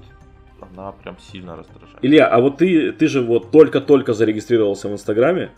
[0.60, 2.04] она прям сильно раздражает.
[2.04, 5.52] Илья, а вот ты, ты же вот только-только зарегистрировался в Инстаграме,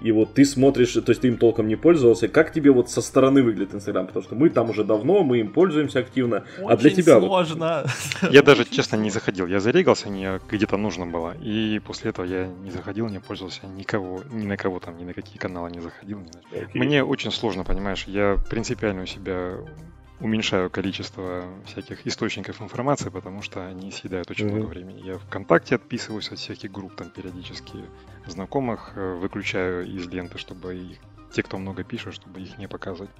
[0.00, 3.00] и вот ты смотришь, то есть ты им толком не пользовался, как тебе вот со
[3.00, 4.06] стороны выглядит Инстаграм?
[4.06, 7.84] Потому что мы там уже давно, мы им пользуемся активно, Очень а для тебя сложно.
[8.22, 8.32] Вот...
[8.32, 9.46] Я даже, честно, не заходил.
[9.46, 14.22] Я зарегался, мне где-то нужно было, и после этого я не заходил, не пользовался никого,
[14.30, 16.20] ни на кого там, ни на какие каналы не заходил.
[16.52, 16.68] Okay.
[16.74, 19.54] Мне очень сложно, понимаешь, я принципиально у себя
[20.20, 24.54] уменьшаю количество всяких источников информации, потому что они съедают очень mm-hmm.
[24.54, 25.02] много времени.
[25.04, 27.84] Я ВКонтакте отписываюсь от всяких групп, там периодически
[28.26, 30.98] знакомых э, выключаю из ленты, чтобы их,
[31.32, 33.10] те, кто много пишет, чтобы их не показывать.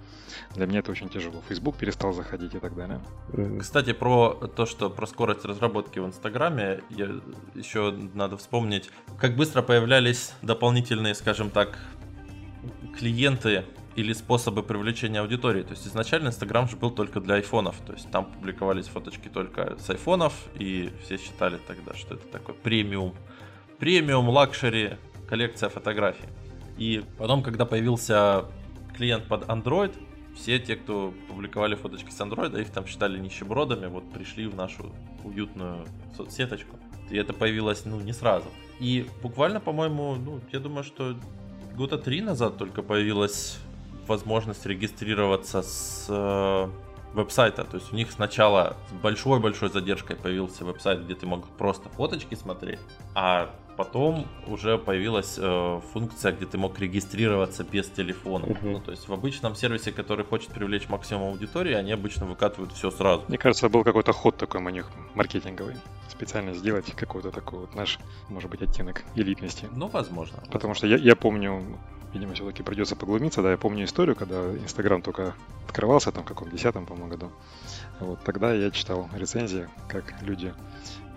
[0.54, 1.42] Для меня это очень тяжело.
[1.48, 3.00] Facebook перестал заходить и так далее.
[3.32, 3.60] Mm-hmm.
[3.60, 7.10] Кстати, про то, что про скорость разработки в Инстаграме, я,
[7.54, 11.78] еще надо вспомнить, как быстро появлялись дополнительные, скажем так,
[12.98, 13.64] клиенты
[13.96, 15.62] или способы привлечения аудитории.
[15.62, 17.76] То есть изначально Инстаграм же был только для айфонов.
[17.86, 22.54] То есть там публиковались фоточки только с айфонов, и все считали тогда, что это такой
[22.54, 23.14] премиум,
[23.78, 26.28] премиум luxury коллекция фотографий.
[26.76, 28.44] И потом, когда появился
[28.94, 29.94] клиент под Android,
[30.36, 34.94] все те, кто публиковали фоточки с Android, их там считали нищебродами, вот пришли в нашу
[35.24, 36.78] уютную соцсеточку.
[37.08, 38.46] И это появилось, ну, не сразу.
[38.78, 41.16] И буквально, по-моему, ну, я думаю, что
[41.74, 43.58] года три назад только появилась
[44.08, 46.68] возможность регистрироваться с э,
[47.14, 47.64] веб-сайта.
[47.64, 52.34] То есть у них сначала с большой-большой задержкой появился веб-сайт, где ты мог просто фоточки
[52.34, 52.80] смотреть,
[53.14, 58.44] а потом уже появилась э, функция, где ты мог регистрироваться без телефона.
[58.44, 58.58] Uh-huh.
[58.62, 62.90] Ну, то есть в обычном сервисе, который хочет привлечь максимум аудитории, они обычно выкатывают все
[62.90, 63.24] сразу.
[63.28, 65.76] Мне кажется, был какой-то ход такой у них маркетинговый.
[66.08, 69.68] Специально сделать какой-то такой вот наш, может быть, оттенок элитности.
[69.72, 70.42] Ну, возможно.
[70.50, 71.62] Потому что я, я помню,
[72.12, 73.42] видимо, все-таки придется поглумиться.
[73.42, 75.34] Да, я помню историю, когда Инстаграм только
[75.66, 77.32] открывался, там, в каком, десятом, по-моему, году.
[78.00, 80.54] Вот тогда я читал рецензии, как люди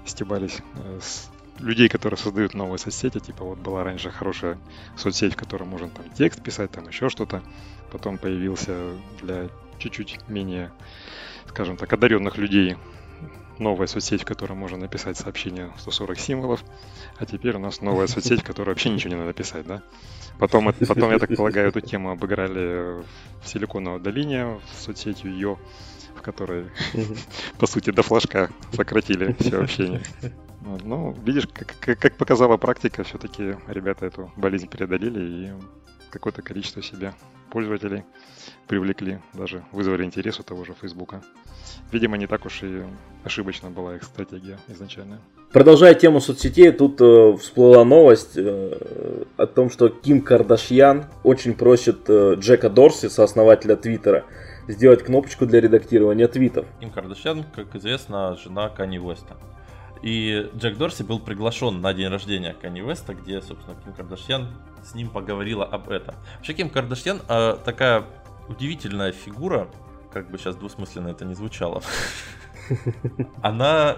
[0.05, 4.57] стебались э, с людей, которые создают новые соцсети, типа вот была раньше хорошая
[4.95, 7.43] соцсеть, в которой можно там текст писать, там еще что-то.
[7.91, 10.71] Потом появился для чуть-чуть менее,
[11.47, 12.77] скажем так, одаренных людей
[13.57, 16.63] новая соцсеть, в которой можно написать сообщение 140 символов,
[17.17, 19.81] а теперь у нас новая соцсеть, в которой вообще ничего не надо писать, да?
[20.39, 23.03] Потом, потом, я так полагаю, эту тему обыграли
[23.41, 25.57] в Силиконовой долине, в соцсетью ее.
[26.15, 26.65] в которой,
[27.59, 30.01] по сути, до флажка сократили все общение.
[30.83, 35.53] Ну, видишь, как, как показала практика, все-таки ребята эту болезнь преодолели и
[36.11, 37.13] какое-то количество себе
[37.49, 38.03] пользователей
[38.67, 41.23] привлекли, даже вызвали интерес у того же Фейсбука.
[41.93, 42.83] Видимо, не так уж и
[43.23, 45.19] ошибочно была их стратегия изначально.
[45.51, 52.07] Продолжая тему соцсетей, тут э, всплыла новость э, о том, что Ким Кардашьян очень просит
[52.07, 54.25] э, Джека Дорси, сооснователя Твиттера,
[54.67, 56.67] сделать кнопочку для редактирования твитов.
[56.79, 59.37] Ким Кардашьян, как известно, жена Кани Уэста.
[60.01, 64.47] И Джек Дорси был приглашен на день рождения Кани Веста, где, собственно, Ким Кардашьян
[64.83, 66.15] с ним поговорила об этом.
[66.37, 68.05] Вообще, Ким Кардашьян э, такая
[68.47, 69.67] удивительная фигура,
[70.13, 71.81] как бы сейчас двусмысленно это не звучало.
[73.41, 73.97] Она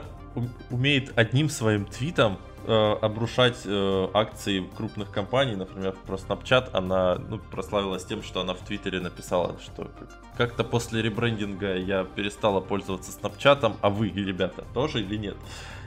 [0.70, 7.40] умеет одним своим твитом э, обрушать э, акции крупных компаний, например, про Snapchat, она ну,
[7.40, 9.90] прославилась тем, что она в Твиттере написала, что
[10.38, 15.38] как-то после ребрендинга я перестала пользоваться Snapchat, а вы, ребята, тоже или нет?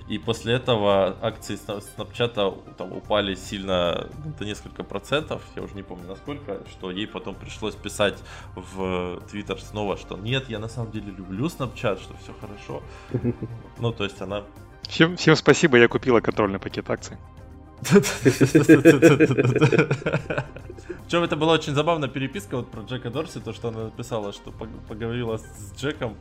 [0.06, 6.06] И после этого акции Snapchat там упали сильно, до несколько процентов, я уже не помню
[6.08, 8.18] насколько, что ей потом пришлось писать
[8.54, 12.82] в Twitter снова, что нет, я на самом деле люблю Snapchat, что все хорошо.
[13.78, 14.44] Ну, то есть она...
[14.82, 17.16] Всем, всем спасибо, я купила контрольный пакет акций.
[21.04, 24.52] Причем это была очень забавная переписка вот про Джека Дорси, то, что она написала, что
[24.88, 26.16] поговорила с Джеком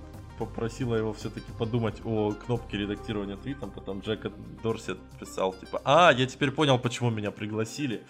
[0.45, 4.31] попросила его все-таки подумать о кнопке редактирования твитом, потом Джек
[4.61, 8.03] Дорсет писал, типа, а, я теперь понял, почему меня пригласили.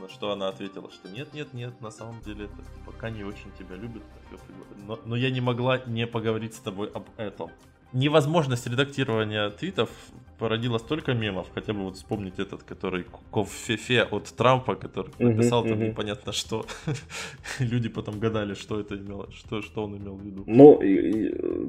[0.00, 3.50] На что она ответила, что нет, нет, нет, на самом деле это пока не очень
[3.58, 4.02] тебя любит,
[4.86, 7.50] но, но я не могла не поговорить с тобой об этом
[7.94, 9.88] невозможность редактирования твитов
[10.38, 15.68] породила столько мемов, хотя бы вот вспомнить этот, который Кофефе от Трампа, который написал uh-huh,
[15.68, 15.88] там uh-huh.
[15.88, 16.66] непонятно что.
[17.60, 20.44] Люди потом гадали, что это имело, что, что он имел в виду.
[20.46, 20.80] Ну,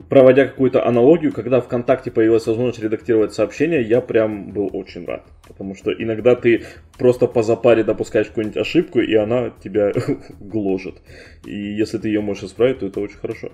[0.09, 5.23] проводя какую-то аналогию, когда ВКонтакте появилась возможность редактировать сообщения, я прям был очень рад.
[5.47, 6.63] Потому что иногда ты
[6.97, 9.93] просто по запаре допускаешь какую-нибудь ошибку, и она тебя
[10.39, 10.95] гложет.
[11.45, 13.51] И если ты ее можешь исправить, то это очень хорошо.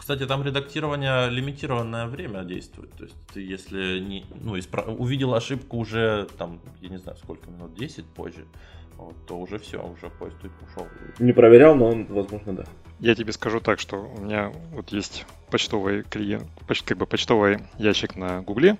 [0.00, 2.90] Кстати, там редактирование лимитированное время действует.
[2.92, 7.50] То есть ты если не, ну, испра- увидел ошибку уже там, я не знаю, сколько
[7.50, 8.46] минут, 10 позже,
[9.00, 10.36] вот, то уже все, уже поезд
[10.70, 10.86] ушел.
[11.18, 12.64] Не проверял, но он, возможно, да.
[13.00, 17.58] Я тебе скажу так, что у меня вот есть почтовый клиент, поч, как бы почтовый
[17.78, 18.76] ящик на Гугле,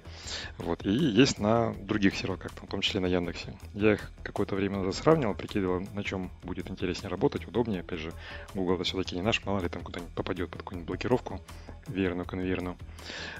[0.58, 3.54] вот, и есть на других серваках, в том числе на Яндексе.
[3.74, 7.80] Я их какое-то время назад сравнивал, прикидывал, на чем будет интереснее работать, удобнее.
[7.80, 8.12] Опять же,
[8.54, 11.40] Google это все-таки не наш, мало ли там куда-нибудь попадет под какую-нибудь блокировку,
[11.88, 12.76] верную, конверную.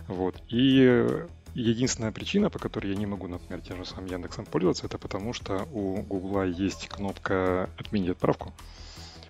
[0.09, 0.43] Вот.
[0.49, 1.07] И
[1.55, 5.33] единственная причина, по которой я не могу, например, тем же самым Яндексом пользоваться, это потому
[5.33, 8.53] что у Гугла есть кнопка «Отменить отправку»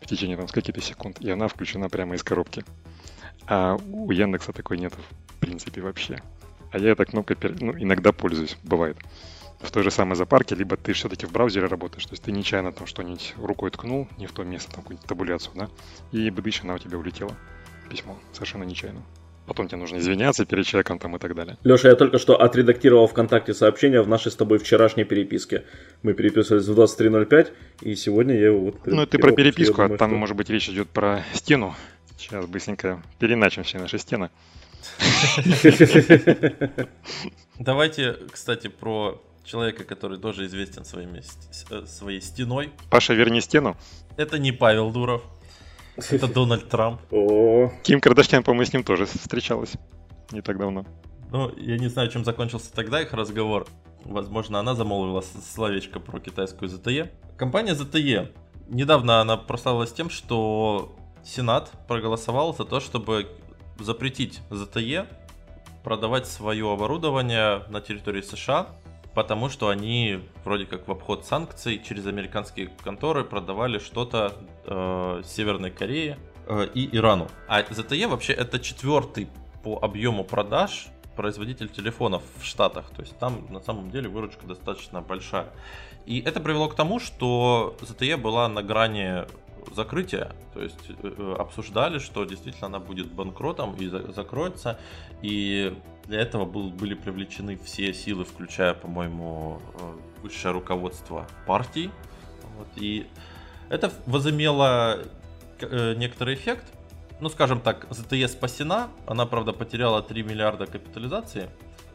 [0.01, 2.65] в течение там скольких-то секунд, и она включена прямо из коробки.
[3.47, 6.23] А у Яндекса такой нет в принципе вообще.
[6.73, 8.97] А я этой кнопкой ну, иногда пользуюсь, бывает.
[9.61, 12.73] В той же самой запарке, либо ты все-таки в браузере работаешь, то есть ты нечаянно
[12.73, 15.69] там что-нибудь рукой ткнул, не в то место, там какую-нибудь табуляцию, да,
[16.13, 17.37] и бдыщ, она у тебя улетела.
[17.91, 19.03] Письмо, совершенно нечаянно.
[19.51, 21.59] Потом тебе нужно извиняться перед человеком там и так далее.
[21.65, 25.65] Леша, я только что отредактировал ВКонтакте сообщение в нашей с тобой вчерашней переписке.
[26.05, 27.49] Мы переписывались в 23.05,
[27.81, 28.87] и сегодня я его вот...
[28.87, 30.19] Ну, ты про переписку, а думаю, а там, что...
[30.19, 31.75] может быть, речь идет про стену.
[32.17, 34.31] Сейчас быстренько переначим все наши стены.
[37.59, 41.25] Давайте, кстати, про человека, который тоже известен своими,
[41.71, 42.71] э, своей стеной.
[42.89, 43.77] Паша, верни стену.
[44.17, 45.25] Это не Павел Дуров.
[46.11, 47.01] Это Дональд Трамп.
[47.83, 49.75] Ким Кардашьян, по-моему, с ним тоже встречалась
[50.33, 50.85] не так давно.
[51.31, 53.67] Ну, я не знаю, чем закончился тогда их разговор.
[54.05, 55.23] Возможно, она замолвила
[55.55, 57.11] словечко про китайскую ZTE.
[57.37, 58.33] Компания ZTE.
[58.69, 63.29] Недавно она прославилась тем, что Сенат проголосовал за то, чтобы
[63.79, 65.07] запретить ZTE
[65.83, 68.69] продавать свое оборудование на территории США
[69.15, 74.35] потому что они вроде как в обход санкций через американские конторы продавали что-то
[74.67, 77.29] э, Северной Корее э, и Ирану.
[77.49, 79.29] А ZTE вообще это четвертый
[79.63, 82.91] по объему продаж производитель телефонов в Штатах.
[82.97, 85.49] То есть там на самом деле выручка достаточно большая.
[86.07, 89.27] И это привело к тому, что ZTE была на грани
[89.75, 90.33] закрытия.
[90.55, 94.79] То есть э, э, обсуждали, что действительно она будет банкротом и закроется.
[95.23, 101.91] И для этого был, были привлечены все силы, включая, по-моему, э, высшее руководство партии.
[102.57, 103.07] Вот, и
[103.69, 104.99] это возымело
[105.61, 106.65] некоторый эффект.
[107.21, 108.89] Ну, скажем так, ZTE спасена.
[109.07, 111.51] Она, правда, потеряла 3 миллиарда капитализации.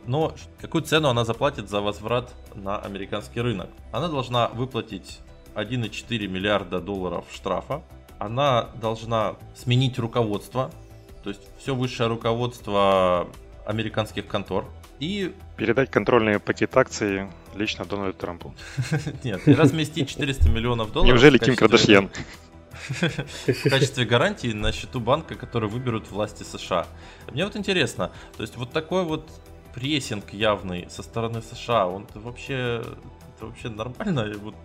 [0.06, 3.70] Но какую цену она заплатит за возврат на американский рынок?
[3.92, 5.20] Она должна выплатить
[5.56, 7.82] 1,4 миллиарда долларов штрафа.
[8.20, 10.72] Она должна сменить руководство,
[11.24, 13.28] то есть все высшее руководство
[13.66, 14.66] американских контор.
[15.00, 18.56] И Передать контрольные пакет акций лично Дональду Трампу.
[19.24, 21.14] Нет, и разместить 400 миллионов долларов.
[21.14, 22.10] Неужели Ким Кардашьян?
[22.90, 26.88] В качестве гарантии на счету банка, который выберут власти США.
[27.32, 29.30] Мне вот интересно, то есть вот такой вот
[29.74, 32.84] прессинг явный со стороны США, он вообще,
[33.36, 34.32] это вообще нормально?
[34.42, 34.56] Вот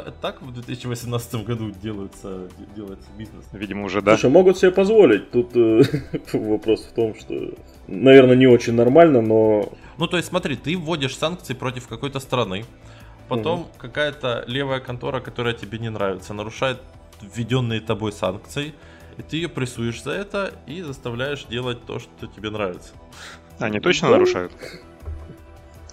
[0.00, 3.44] так в 2018 году делается, делается бизнес?
[3.52, 4.16] Видимо, уже да.
[4.16, 5.30] Слушай, могут себе позволить.
[5.30, 5.82] Тут э,
[6.32, 7.34] вопрос в том, что,
[7.86, 9.72] наверное, не очень нормально, но...
[9.98, 12.64] Ну, то есть, смотри, ты вводишь санкции против какой-то страны,
[13.28, 13.68] потом угу.
[13.78, 16.78] какая-то левая контора, которая тебе не нравится, нарушает
[17.20, 18.74] введенные тобой санкции,
[19.16, 22.92] и ты ее прессуешь за это и заставляешь делать то, что тебе нравится.
[23.58, 24.14] Они точно да?
[24.14, 24.52] нарушают?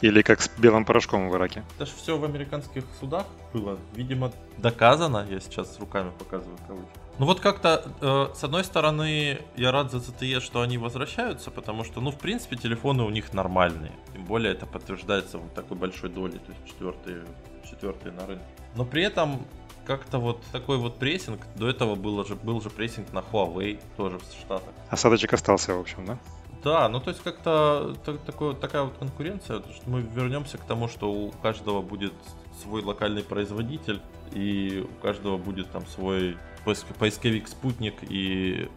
[0.01, 1.63] Или как с белым порошком в Ираке?
[1.75, 3.77] Это же все в американских судах было.
[3.93, 5.27] Видимо, доказано.
[5.29, 6.89] Я сейчас руками показываю кавычки.
[7.19, 11.83] Ну вот как-то, э, с одной стороны, я рад за ZTE, что они возвращаются, потому
[11.83, 13.91] что, ну, в принципе, телефоны у них нормальные.
[14.13, 17.23] Тем более это подтверждается вот такой большой долей, то есть четвертые,
[17.69, 18.45] четвертые на рынке.
[18.75, 19.45] Но при этом
[19.85, 24.17] как-то вот такой вот прессинг, до этого было же, был же прессинг на Huawei, тоже
[24.17, 24.73] в Штатах.
[24.89, 26.17] Осадочек остался, в общем, да?
[26.63, 30.87] Да, ну то есть как-то так, такое, такая вот конкуренция, что мы вернемся к тому,
[30.87, 32.13] что у каждого будет
[32.61, 33.99] свой локальный производитель,
[34.33, 38.69] и у каждого будет там свой поисковик спутник и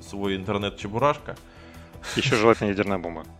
[0.00, 1.36] свой интернет-чебурашка.
[2.16, 3.24] Еще желательно ядерная бомба.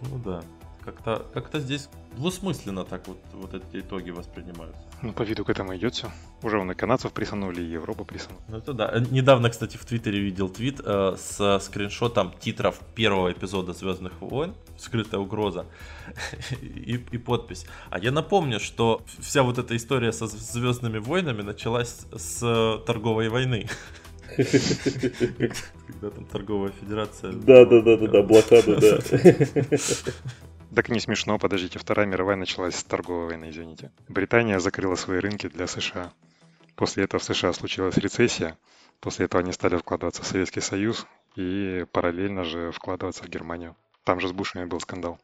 [0.00, 0.42] Ну да.
[0.86, 4.80] Как-то как здесь двусмысленно так вот, вот эти итоги воспринимаются.
[5.02, 6.12] Ну, по виду к этому идет все.
[6.42, 8.40] Уже он и канадцев присанули, и Европу присанули.
[8.46, 8.94] Ну, это да.
[9.10, 15.20] Недавно, кстати, в Твиттере видел твит э, с скриншотом титров первого эпизода Звездных войн «Скрытая
[15.20, 15.66] угроза»
[16.62, 17.66] и, и подпись.
[17.90, 23.68] А я напомню, что вся вот эта история со Звездными войнами началась с торговой войны.
[24.36, 27.32] Когда там торговая федерация...
[27.32, 27.96] Да, да, да,
[30.76, 33.90] Так не смешно, подождите, Вторая мировая началась с торговой войны, извините.
[34.08, 36.12] Британия закрыла свои рынки для США.
[36.74, 38.58] После этого в США случилась рецессия,
[39.00, 43.74] после этого они стали вкладываться в Советский Союз и параллельно же вкладываться в Германию.
[44.04, 45.18] Там же с Бушами был скандал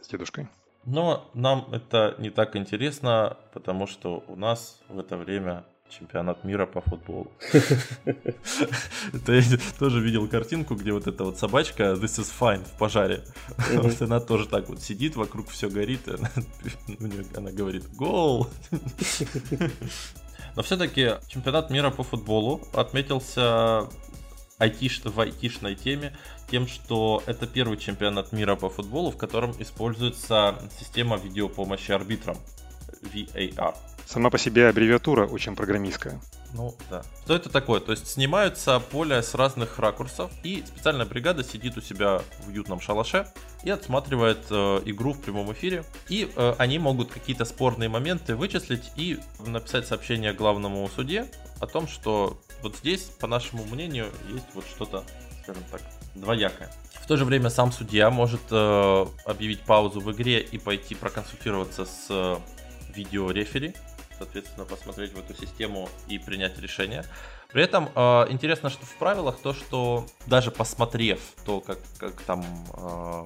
[0.00, 0.48] с дедушкой.
[0.86, 5.66] Но нам это не так интересно, потому что у нас в это время
[5.98, 7.30] чемпионат мира по футболу.
[9.12, 13.24] Это я тоже видел картинку, где вот эта вот собачка This is fine в пожаре.
[14.00, 16.00] Она тоже так вот сидит, вокруг все горит,
[17.36, 18.48] она говорит гол.
[20.56, 23.88] Но все-таки чемпионат мира по футболу отметился
[24.58, 26.16] айтиш, в айтишной теме
[26.50, 32.36] тем, что это первый чемпионат мира по футболу, в котором используется система видеопомощи арбитрам
[33.02, 33.74] VAR.
[34.06, 36.20] Сама по себе аббревиатура очень программистская.
[36.52, 37.02] Ну да.
[37.24, 37.80] Что это такое?
[37.80, 42.80] То есть снимаются поля с разных ракурсов, и специальная бригада сидит у себя в уютном
[42.80, 43.26] шалаше
[43.64, 45.84] и отсматривает э, игру в прямом эфире.
[46.08, 51.26] И э, они могут какие-то спорные моменты вычислить и написать сообщение главному судье
[51.60, 55.04] о том, что вот здесь, по нашему мнению, есть вот что-то,
[55.42, 55.80] скажем так,
[56.14, 56.70] двоякое.
[56.92, 61.84] В то же время сам судья может э, объявить паузу в игре и пойти проконсультироваться
[61.84, 62.36] с э,
[62.94, 63.74] видеорефери,
[64.18, 67.04] соответственно, посмотреть в эту систему и принять решение.
[67.52, 72.44] При этом э, интересно, что в правилах то, что даже посмотрев то, как, как там
[72.76, 73.24] э,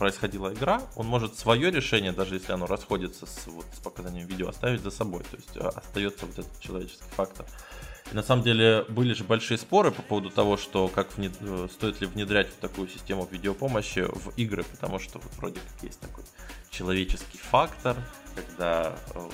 [0.00, 4.48] происходила игра, он может свое решение, даже если оно расходится с, вот, с показанием видео,
[4.48, 5.22] оставить за собой.
[5.30, 7.46] То есть э, остается вот этот человеческий фактор.
[8.10, 11.32] И на самом деле были же большие споры по поводу того, что как внед...
[11.40, 15.82] Э, стоит ли внедрять в такую систему видеопомощи в игры, потому что вот вроде как
[15.82, 16.24] есть такой
[16.70, 17.96] человеческий фактор,
[18.34, 19.28] когда э,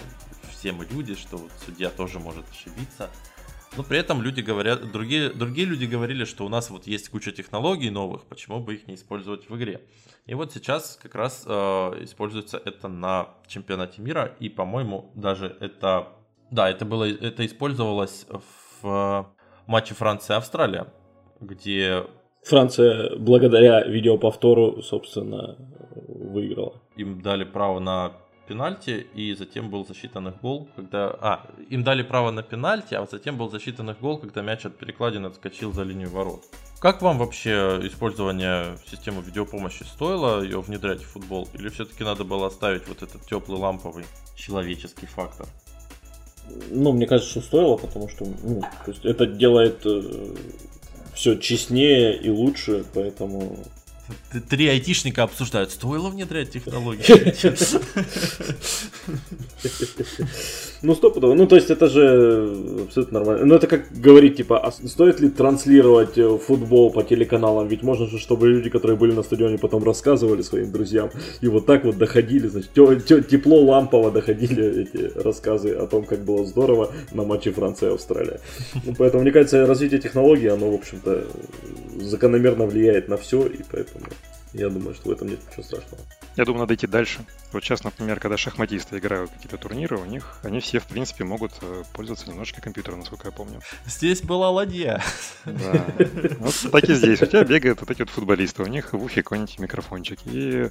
[0.57, 3.11] все мы люди, что вот судья тоже может ошибиться.
[3.77, 7.31] Но при этом люди говорят, другие, другие люди говорили, что у нас вот есть куча
[7.31, 9.83] технологий новых, почему бы их не использовать в игре.
[10.25, 11.51] И вот сейчас как раз э,
[12.03, 16.09] используется это на чемпионате мира, и, по-моему, даже это,
[16.51, 18.27] да, это было, это использовалось
[18.81, 19.35] в
[19.67, 20.87] матче Франция-Австралия,
[21.41, 22.07] где
[22.45, 25.57] Франция благодаря видеоповтору, собственно,
[26.09, 26.81] выиграла.
[26.97, 28.13] Им дали право на
[28.47, 31.09] пенальти, и затем был засчитан их гол, когда...
[31.21, 34.77] А, им дали право на пенальти, а затем был засчитан их гол, когда мяч от
[34.79, 36.45] перекладины отскочил за линию ворот.
[36.79, 39.83] Как вам вообще использование системы видеопомощи?
[39.85, 41.49] Стоило ее внедрять в футбол?
[41.55, 44.05] Или все-таки надо было оставить вот этот теплый ламповый
[44.37, 45.47] человеческий фактор?
[46.71, 50.35] Ну, мне кажется, что стоило, потому что ну, то есть это делает э,
[51.15, 53.59] все честнее и лучше, поэтому
[54.49, 57.03] Три айтишника обсуждают, стоило внедрять технологии.
[60.83, 61.35] Ну, стопудово.
[61.35, 63.47] Ну, то есть, это же абсолютно нормально.
[63.47, 67.67] Ну, это как говорить, типа, а стоит ли транслировать э, футбол по телеканалам?
[67.67, 71.11] Ведь можно же, чтобы люди, которые были на стадионе, потом рассказывали своим друзьям.
[71.41, 72.71] И вот так вот доходили, значит,
[73.29, 78.41] тепло лампово доходили эти рассказы о том, как было здорово на матче Франция-Австралия.
[78.85, 81.25] Ну, поэтому, мне кажется, развитие технологий, оно, в общем-то,
[82.01, 83.96] закономерно влияет на все, и поэтому
[84.53, 86.03] я думаю, что в этом нет ничего страшного.
[86.37, 87.25] Я думаю, надо идти дальше.
[87.53, 91.53] Вот сейчас, например, когда шахматисты играют какие-то турниры, у них они все, в принципе, могут
[91.63, 93.61] э, пользоваться немножечко компьютером, насколько я помню.
[93.87, 95.03] Здесь была ладья.
[95.45, 95.87] Да.
[96.39, 97.23] Вот так и здесь.
[97.23, 100.19] У тебя бегают вот эти вот футболисты, у них в ухе какой-нибудь микрофончик.
[100.27, 100.69] И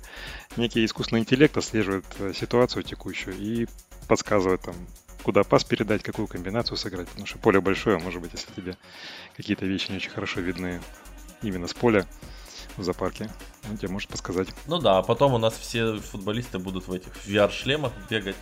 [0.58, 3.68] некий искусственный интеллект отслеживает э, ситуацию текущую и
[4.08, 4.76] подсказывает там,
[5.24, 7.08] куда пас передать, какую комбинацию сыграть.
[7.08, 8.78] Потому что поле большое, может быть, если тебе
[9.36, 10.82] какие-то вещи не очень хорошо видны
[11.42, 12.08] именно с поля
[12.78, 13.30] в зоопарке,
[13.70, 14.48] он тебе может подсказать.
[14.68, 18.36] Ну да, а потом у нас все футболисты будут в этих VR-шлемах бегать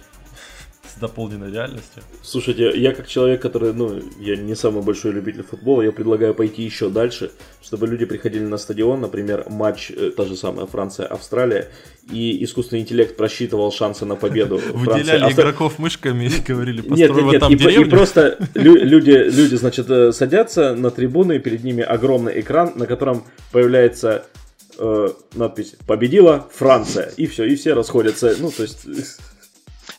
[0.85, 2.03] с дополненной реальностью.
[2.21, 6.61] Слушайте, я как человек, который, ну, я не самый большой любитель футбола, я предлагаю пойти
[6.61, 7.31] еще дальше,
[7.61, 11.69] чтобы люди приходили на стадион, например, матч, э, та же самая Франция-Австралия,
[12.11, 14.61] и искусственный интеллект просчитывал шансы на победу.
[14.73, 19.89] Выделяли игроков мышками и говорили, построй нет, нет, нет, и, и просто люди, люди, значит,
[19.89, 23.23] э, садятся на трибуны, перед ними огромный экран, на котором
[23.53, 24.25] появляется
[24.77, 28.85] э, надпись «Победила Франция», и все, и все расходятся, ну, то есть...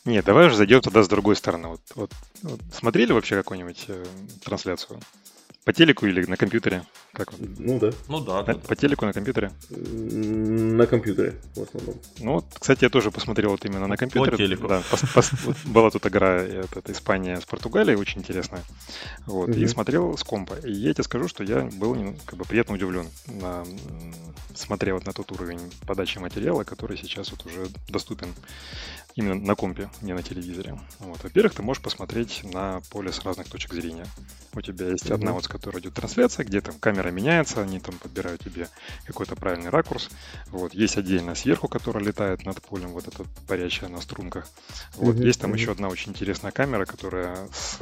[0.05, 1.69] Нет, давай уже зайдем тогда с другой стороны.
[1.69, 2.11] Вот, вот,
[2.43, 4.05] вот смотрели вообще какую-нибудь э,
[4.43, 4.99] трансляцию?
[5.65, 6.83] По телеку или на компьютере?
[7.11, 7.41] Как вот?
[7.57, 7.91] Ну да.
[8.07, 8.53] Ну да, да.
[8.53, 9.51] По телеку на компьютере?
[9.71, 11.95] На компьютере, в основном.
[12.19, 14.31] Ну вот, кстати, я тоже посмотрел вот именно на компьютере.
[14.31, 14.67] По телеку.
[14.67, 18.61] Да, пос, пос, вот была тут игра это, это Испания с Португалией, очень интересная.
[19.25, 19.57] Вот, угу.
[19.57, 20.53] и смотрел с компа.
[20.63, 21.97] И я тебе скажу, что я был
[22.27, 23.65] как бы приятно удивлен, на,
[24.53, 28.35] смотря вот на тот уровень подачи материала, который сейчас вот уже доступен
[29.15, 30.77] именно на компе, не на телевизоре.
[30.99, 31.23] Вот.
[31.23, 34.05] Во-первых, ты можешь посмотреть на поле с разных точек зрения.
[34.53, 35.13] У тебя есть mm-hmm.
[35.13, 38.67] одна, вот, с которой идет трансляция, где там камера меняется, они там подбирают тебе
[39.05, 40.09] какой-то правильный ракурс.
[40.47, 40.73] Вот.
[40.73, 44.47] Есть отдельно сверху, которая летает над полем, вот эта парящая на струнках.
[44.95, 45.15] Вот.
[45.15, 45.25] Mm-hmm.
[45.25, 45.57] Есть там mm-hmm.
[45.57, 47.79] еще одна очень интересная камера, которая с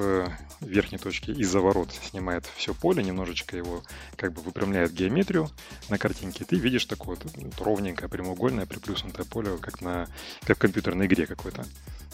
[0.62, 3.84] верхней точки из-за ворот снимает все поле, немножечко его
[4.16, 5.50] как бы выпрямляет геометрию
[5.90, 6.46] на картинке.
[6.46, 10.08] Ты видишь такое вот ровненькое прямоугольное приплюснутое поле, как, на,
[10.44, 11.66] как в компьютерной игре какой-то.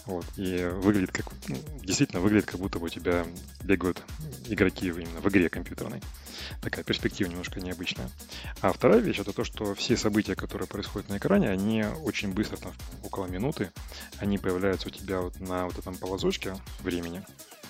[0.06, 0.26] Вот.
[0.38, 1.28] И выглядит как...
[1.48, 3.26] Ну, действительно выглядит, как будто бы у тебя
[3.64, 4.02] бегают
[4.48, 6.02] игроки именно в игре компьютерной.
[6.62, 8.10] Такая перспектива немножко необычная.
[8.62, 12.58] А вторая вещь это то, что все события, которые происходят на экране, они очень быстро,
[12.58, 13.72] там, около минуты,
[14.18, 17.24] они появляются у тебя вот на вот этом полосочке времени.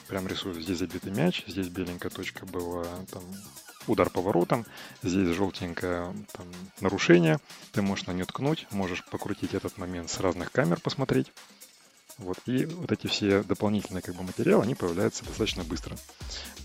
[0.08, 3.24] Прям рисуют, здесь забитый мяч, здесь беленькая точка была там
[3.90, 4.66] удар по воротам,
[5.04, 6.48] здесь желтенькое там,
[6.82, 7.40] нарушение,
[7.72, 11.32] ты можешь на нее ткнуть, можешь покрутить этот момент с разных камер, посмотреть.
[12.20, 15.96] Вот, и вот эти все дополнительные как бы, материалы, они появляются достаточно быстро.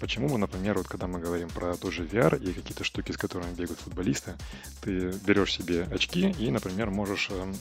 [0.01, 3.17] Почему мы, например, вот когда мы говорим про тот же VR и какие-то штуки, с
[3.17, 4.35] которыми бегают футболисты,
[4.83, 7.53] ты берешь себе очки и, например, можешь э,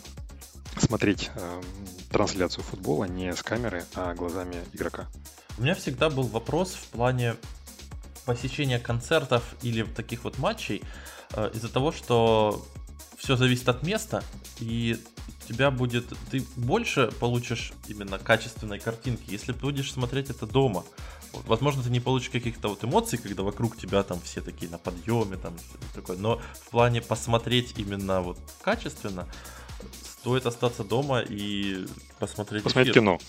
[0.80, 1.62] смотреть э,
[2.12, 5.06] трансляцию футбола не с камеры, а глазами игрока.
[5.60, 7.36] У меня всегда был вопрос в плане
[8.26, 10.84] посещения концертов или таких вот матчей
[11.32, 12.66] э, из-за того, что
[13.18, 14.24] все зависит от места,
[14.60, 14.98] и
[15.46, 20.84] у тебя будет, ты больше получишь именно качественной картинки, если будешь смотреть это дома.
[21.32, 24.78] Вот, возможно, ты не получишь каких-то вот эмоций, когда вокруг тебя там все такие на
[24.78, 25.56] подъеме, там
[25.96, 29.28] такое, но в плане посмотреть именно вот качественно,
[30.20, 31.86] стоит остаться дома и
[32.20, 33.02] посмотреть Посмотреть эфир.
[33.02, 33.20] кино.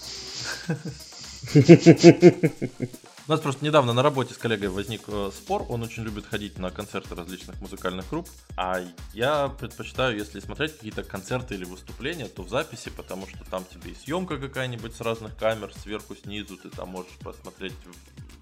[3.27, 5.65] У нас просто недавно на работе с коллегой возник э, спор.
[5.71, 8.29] Он очень любит ходить на концерты различных музыкальных групп.
[8.55, 8.83] А
[9.15, 13.93] я предпочитаю, если смотреть какие-то концерты или выступления, то в записи, потому что там тебе
[13.93, 16.59] и съемка какая-нибудь с разных камер, сверху, снизу.
[16.59, 17.73] Ты там можешь посмотреть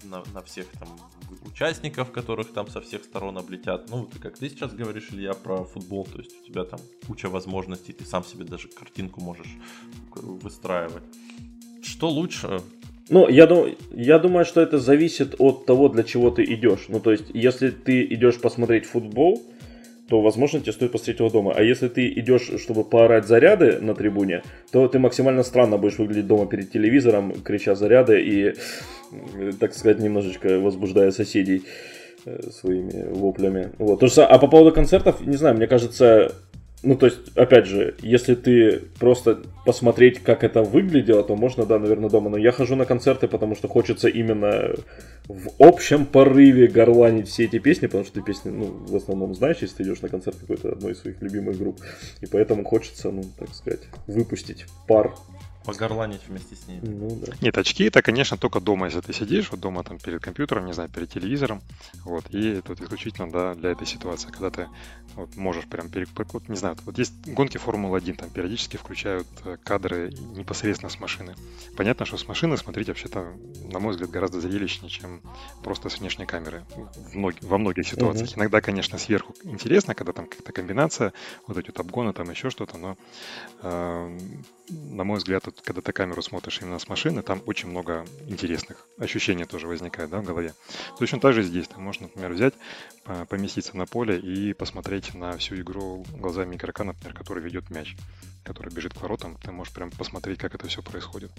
[0.03, 0.89] на, на всех там
[1.45, 3.89] участников, которых там со всех сторон облетят.
[3.89, 7.29] Ну, ты как ты сейчас говоришь, Илья, про футбол, то есть у тебя там куча
[7.29, 9.55] возможностей, ты сам себе даже картинку можешь
[10.11, 11.05] выстраивать.
[11.81, 12.61] Что лучше?
[13.09, 16.85] Ну, я, думаю, я думаю, что это зависит от того, для чего ты идешь.
[16.87, 19.41] Ну, то есть, если ты идешь посмотреть футбол,
[20.07, 21.53] то, возможно, тебе стоит посмотреть его дома.
[21.55, 26.27] А если ты идешь, чтобы поорать заряды на трибуне, то ты максимально странно будешь выглядеть
[26.27, 28.53] дома перед телевизором, крича заряды и,
[29.59, 31.63] так сказать, немножечко возбуждая соседей
[32.25, 33.71] э, своими воплями.
[33.77, 33.99] Вот.
[33.99, 34.33] То же самое.
[34.33, 36.33] А по поводу концертов, не знаю, мне кажется,
[36.83, 41.79] ну, то есть, опять же, если ты просто посмотреть, как это выглядело, то можно, да,
[41.79, 42.29] наверное, дома.
[42.29, 44.75] Но я хожу на концерты, потому что хочется именно
[45.27, 49.57] в общем порыве горланить все эти песни, потому что ты песни, ну, в основном знаешь,
[49.61, 51.79] если ты идешь на концерт какой-то одной из своих любимых групп.
[52.21, 55.15] И поэтому хочется, ну, так сказать, выпустить пар
[55.65, 56.79] Погорланить вместе с ней.
[56.81, 57.33] Ну, да.
[57.41, 60.73] Нет, очки это, конечно, только дома, если ты сидишь, вот дома там перед компьютером, не
[60.73, 61.61] знаю, перед телевизором,
[62.03, 64.67] вот, и это исключительно, да, для этой ситуации, когда ты
[65.15, 66.07] вот, можешь прям, пере...
[66.15, 71.35] вот, не знаю, вот есть гонки Формулы-1, там периодически включают э, кадры непосредственно с машины.
[71.77, 73.33] Понятно, что с машины смотреть вообще-то,
[73.71, 75.21] на мой взгляд, гораздо зрелищнее, чем
[75.63, 76.63] просто с внешней камеры
[76.95, 77.35] в мног...
[77.41, 78.29] во многих ситуациях.
[78.29, 78.37] Uh-huh.
[78.37, 81.13] Иногда, конечно, сверху интересно, когда там какая-то комбинация,
[81.47, 82.97] вот эти вот обгоны, там еще что-то, но
[83.61, 84.19] э,
[84.69, 88.87] на мой взгляд, вот, когда ты камеру смотришь именно с машины, там очень много интересных
[88.97, 90.53] ощущений тоже возникает да, в голове.
[90.97, 91.67] Точно так же здесь.
[91.67, 92.53] Ты можешь, например, взять,
[93.29, 97.95] поместиться на поле и посмотреть на всю игру глазами игрока, например, который ведет мяч,
[98.43, 99.37] который бежит к воротам.
[99.37, 101.31] Ты можешь прям посмотреть, как это все происходит.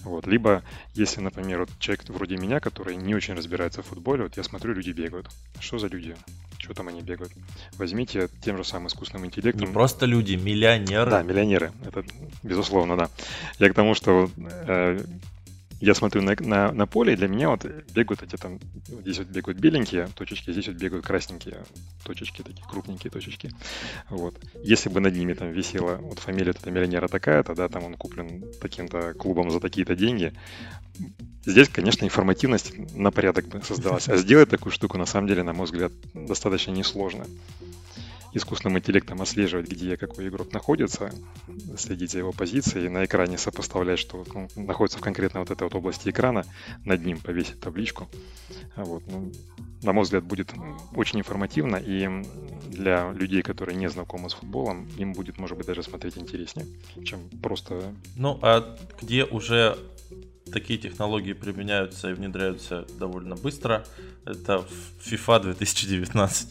[0.00, 0.26] Вот.
[0.26, 0.62] Либо,
[0.94, 4.74] если, например, вот человек вроде меня, который не очень разбирается в футболе, вот я смотрю,
[4.74, 5.28] люди бегают.
[5.60, 6.16] Что за люди?
[6.62, 7.32] Что там они бегают?
[7.76, 9.66] Возьмите тем же самым искусственным интеллектом.
[9.66, 11.10] Не просто люди, миллионеры.
[11.10, 11.72] Да, миллионеры.
[11.84, 12.04] Это
[12.44, 13.10] безусловно, да.
[13.58, 15.04] Я к тому, что э,
[15.80, 19.26] я смотрю на, на, на поле, и для меня вот бегают эти там, здесь вот
[19.26, 21.64] бегают беленькие точечки, здесь вот бегают красненькие
[22.04, 23.50] точечки, такие крупненькие точечки.
[24.08, 24.38] Вот.
[24.62, 28.44] Если бы над ними там висела вот фамилия этого миллионера такая-то, да, там он куплен
[28.60, 30.32] таким-то клубом за такие-то деньги,
[31.44, 34.08] Здесь, конечно, информативность на порядок бы создалась.
[34.08, 37.26] А сделать такую штуку, на самом деле, на мой взгляд, достаточно несложно
[38.34, 41.12] искусственным интеллектом отслеживать, где какой игрок находится,
[41.76, 45.74] следить за его позицией, на экране сопоставлять, что он находится в конкретно вот этой вот
[45.74, 46.44] области экрана,
[46.84, 48.08] над ним повесить табличку.
[48.76, 49.02] Вот.
[49.06, 49.32] Ну,
[49.82, 50.52] на мой взгляд, будет
[50.94, 52.08] очень информативно, и
[52.68, 56.66] для людей, которые не знакомы с футболом, им будет, может быть, даже смотреть интереснее,
[57.04, 57.94] чем просто...
[58.16, 59.76] Ну, а где уже
[60.52, 63.84] такие технологии применяются и внедряются довольно быстро,
[64.24, 64.64] это
[65.04, 66.48] FIFA 2019.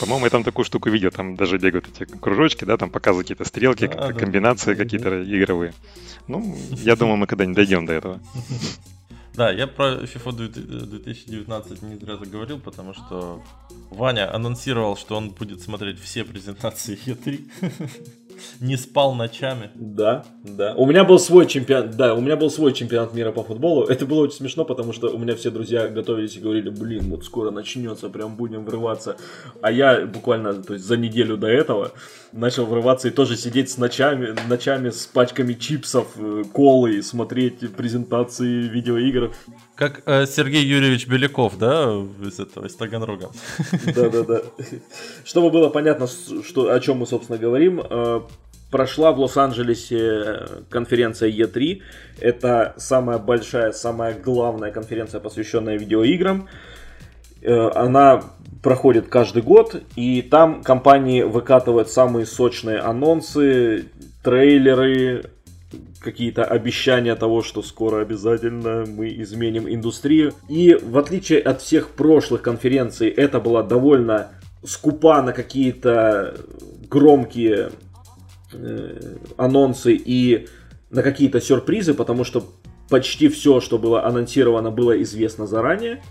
[0.00, 3.44] По-моему, я там такую штуку видел, там даже бегают эти кружочки, да, там показывают какие-то
[3.44, 4.82] стрелки, да, комбинации да.
[4.82, 5.74] какие-то игровые.
[6.26, 8.20] Ну, я думаю, мы когда-нибудь дойдем до этого.
[9.34, 13.40] Да, я про FIFA 2019 не зря заговорил, потому что
[13.90, 17.48] Ваня анонсировал, что он будет смотреть все презентации E3.
[18.60, 19.70] Не спал ночами.
[19.74, 20.74] Да, да.
[20.74, 23.84] У меня был свой чемпионат, да, у меня был свой чемпионат мира по футболу.
[23.84, 27.24] Это было очень смешно, потому что у меня все друзья готовились и говорили, блин, вот
[27.24, 29.16] скоро начнется, прям будем врываться.
[29.62, 31.92] А я буквально, то есть за неделю до этого
[32.32, 38.68] начал врываться и тоже сидеть с ночами, ночами с пачками чипсов, э, колы, смотреть презентации
[38.68, 39.32] видеоигр.
[39.74, 43.30] Как э, Сергей Юрьевич Беляков, да, из этого, из Таганрога.
[43.94, 44.42] Да-да-да.
[45.24, 48.20] Чтобы было понятно, что, о чем мы, собственно, говорим, э,
[48.70, 51.82] прошла в Лос-Анджелесе конференция E3.
[52.20, 56.48] Это самая большая, самая главная конференция, посвященная видеоиграм.
[57.42, 58.22] Э, она
[58.62, 63.86] проходит каждый год, и там компании выкатывают самые сочные анонсы,
[64.22, 65.30] трейлеры,
[66.00, 70.32] какие-то обещания того, что скоро обязательно мы изменим индустрию.
[70.48, 74.28] И в отличие от всех прошлых конференций, это была довольно
[74.64, 76.36] скупа на какие-то
[76.88, 77.70] громкие э,
[79.36, 80.48] анонсы и
[80.90, 82.44] на какие-то сюрпризы, потому что
[82.88, 86.02] почти все, что было анонсировано, было известно заранее.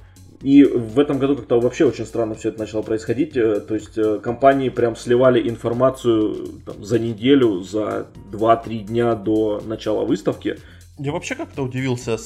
[0.42, 3.36] И в этом году как-то вообще очень странно все это начало происходить.
[3.36, 9.64] Э, то есть э, компании прям сливали информацию там, за неделю, за 2-3 дня до
[9.66, 10.60] начала выставки.
[11.00, 12.18] Я вообще как-то удивился,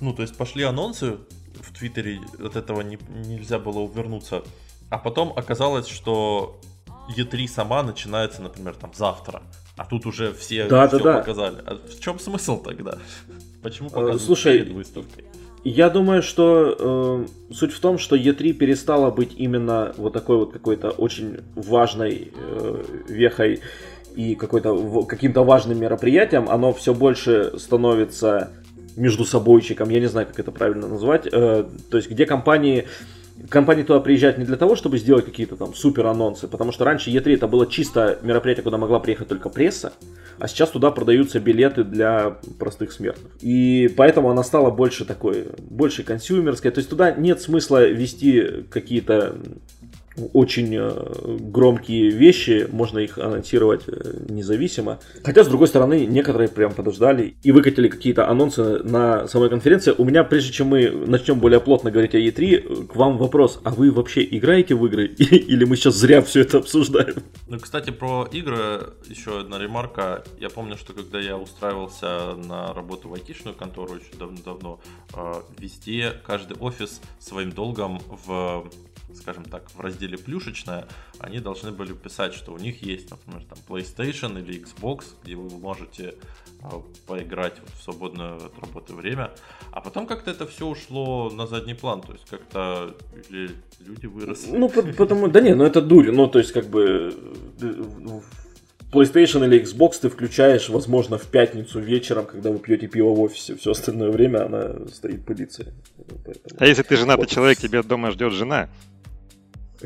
[0.00, 1.16] ну то есть пошли анонсы
[1.60, 4.42] в Твиттере, от этого не, нельзя было увернуться.
[4.90, 6.60] А потом оказалось, что
[7.16, 9.42] E3 сама начинается, например, там завтра.
[9.76, 11.18] А тут уже все, да, все да, да.
[11.18, 11.56] показали.
[11.64, 12.98] А в чем смысл тогда?
[13.62, 15.24] Почему э, показывают Слушай, перед выставкой?
[15.64, 20.52] Я думаю, что э, суть в том, что E3 перестала быть именно вот такой вот
[20.52, 23.60] какой-то очень важной э, вехой
[24.14, 26.48] и какой-то каким-то важным мероприятием.
[26.48, 28.50] Оно все больше становится
[28.96, 31.26] между собойчиком, я не знаю, как это правильно назвать.
[31.26, 32.86] Э, то есть, где компании
[33.48, 37.10] компании туда приезжают не для того, чтобы сделать какие-то там супер анонсы, потому что раньше
[37.10, 39.92] E3 это было чисто мероприятие, куда могла приехать только пресса,
[40.38, 43.32] а сейчас туда продаются билеты для простых смертных.
[43.40, 49.36] И поэтому она стала больше такой, больше консюмерской, то есть туда нет смысла вести какие-то
[50.32, 54.98] очень э, громкие вещи, можно их анонсировать э, независимо.
[55.24, 59.94] Хотя, с другой стороны, некоторые прям подождали и выкатили какие-то анонсы на самой конференции.
[59.96, 63.70] У меня, прежде чем мы начнем более плотно говорить о E3, к вам вопрос, а
[63.70, 65.06] вы вообще играете в игры?
[65.18, 67.22] Или мы сейчас зря все это обсуждаем?
[67.46, 70.24] Ну, кстати, про игры еще одна ремарка.
[70.38, 74.80] Я помню, что когда я устраивался на работу в айтишную контору еще давно-давно,
[75.14, 78.68] э, везде каждый офис своим долгом в
[79.14, 80.86] скажем так, в разделе плюшечная,
[81.18, 85.50] они должны были писать, что у них есть, например, там PlayStation или Xbox, где вы
[85.58, 86.14] можете
[86.62, 89.30] а, поиграть в свободное от работы время.
[89.72, 92.96] А потом как-то это все ушло на задний план, то есть как-то
[93.30, 94.56] люди выросли.
[94.56, 97.14] Ну, потому, да не, ну это дурь, ну то есть как бы
[97.60, 98.20] э,
[98.92, 103.54] PlayStation или Xbox ты включаешь, возможно, в пятницу вечером, когда вы пьете пиво в офисе.
[103.56, 105.66] Все остальное время она стоит пылиться.
[106.24, 106.56] Поэтому...
[106.58, 107.30] А если ты женатый вот.
[107.30, 108.68] человек, тебя дома ждет жена,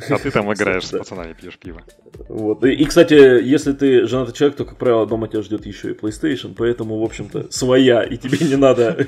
[0.09, 1.83] а ты там играешь с пацанами, пьешь пиво.
[2.29, 2.65] Вот.
[2.65, 6.55] И, кстати, если ты женатый человек, то, как правило, дома тебя ждет еще и PlayStation,
[6.57, 9.07] поэтому, в общем-то, своя, и тебе не надо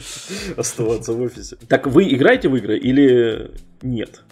[0.56, 1.56] оставаться в офисе.
[1.68, 4.22] Так вы играете в игры или нет?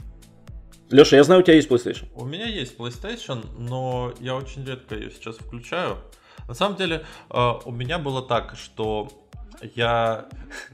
[0.91, 2.07] Леша, я знаю, у тебя есть PlayStation.
[2.15, 5.99] У меня есть PlayStation, но я очень редко ее сейчас включаю.
[6.47, 9.09] На самом деле, э, у меня было так, что
[9.75, 10.27] я,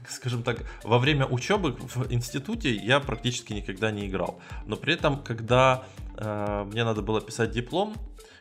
[0.07, 4.39] скажем так, во время учебы в институте я практически никогда не играл.
[4.65, 5.83] Но при этом, когда
[6.17, 7.95] э, мне надо было писать диплом,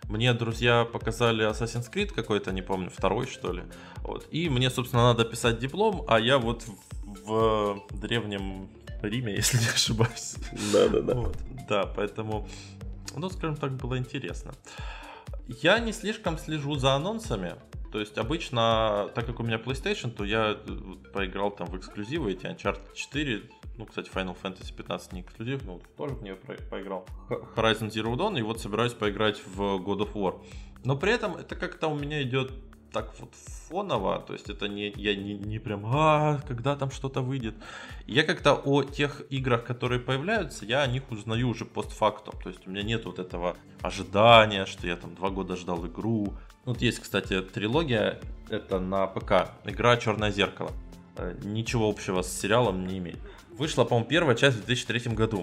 [0.09, 3.63] мне друзья показали Assassin's Creed какой-то, не помню, второй что ли.
[4.03, 4.27] Вот.
[4.31, 6.65] И мне, собственно, надо писать диплом, а я вот
[7.25, 8.69] в, в древнем
[9.09, 10.37] Риме, если не ошибаюсь.
[10.73, 11.15] Да, да, да.
[11.15, 11.37] Вот.
[11.69, 12.49] Да, поэтому,
[13.17, 14.53] ну, скажем так, было интересно.
[15.49, 17.57] Я не слишком слежу за анонсами,
[17.93, 20.79] то есть обычно, так как у меня PlayStation, то я э,
[21.13, 23.43] поиграл там в эксклюзивы, эти Uncharted 4,
[23.77, 27.07] ну, кстати, Final Fantasy 15 не эксклюзив, но тоже в нее поиграл.
[27.29, 30.43] Horizon Zero Dawn, и вот собираюсь поиграть в God of War.
[30.85, 32.53] Но при этом это как-то у меня идет
[32.93, 33.31] так вот
[33.69, 37.55] фоново, то есть это не, я не, не прям, а, когда там что-то выйдет.
[38.07, 42.67] Я как-то о тех играх, которые появляются, я о них узнаю уже постфактум, то есть
[42.67, 46.35] у меня нет вот этого ожидания, что я там два года ждал игру,
[46.65, 50.71] вот есть, кстати, трилогия, это на ПК, игра «Черное зеркало».
[51.17, 53.19] Э, ничего общего с сериалом не имеет.
[53.51, 55.41] Вышла, по-моему, первая часть в 2003 году.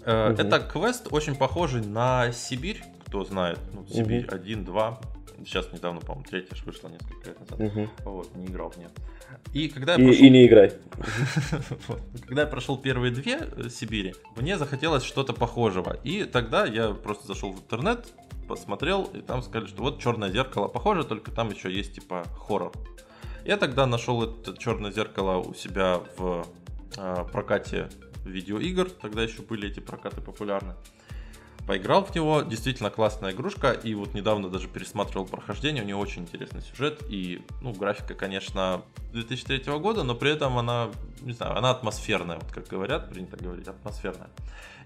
[0.00, 0.10] Угу.
[0.10, 3.58] Это квест очень похожий на Сибирь, кто знает.
[3.72, 4.34] Ну, Сибирь угу.
[4.34, 5.00] 1, 2.
[5.38, 7.60] Сейчас недавно, по-моему, третья вышла несколько лет назад.
[7.60, 7.88] Угу.
[8.04, 8.88] Вот, не играл в нее.
[9.52, 10.24] И когда я и, прошел...
[10.24, 10.72] и не играй.
[12.26, 15.98] когда я прошел первые две э, Сибири, мне захотелось что-то похожего.
[16.04, 18.06] И тогда я просто зашел в интернет,
[18.48, 22.72] посмотрел, и там сказали, что вот черное зеркало похоже, только там еще есть типа хоррор.
[23.44, 26.46] Я тогда нашел это черное зеркало у себя в
[26.96, 27.88] э, прокате
[28.24, 30.74] видеоигр, тогда еще были эти прокаты популярны.
[31.66, 36.22] Поиграл в него, действительно классная игрушка, и вот недавно даже пересматривал прохождение, у нее очень
[36.22, 40.90] интересный сюжет, и, ну, графика, конечно, 2003 года, но при этом она,
[41.22, 44.28] не знаю, она атмосферная, вот как говорят, принято говорить, атмосферная.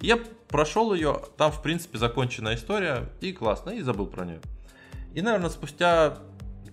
[0.00, 4.40] Я прошел ее, там, в принципе, законченная история, и классно, и забыл про нее.
[5.14, 6.18] И, наверное, спустя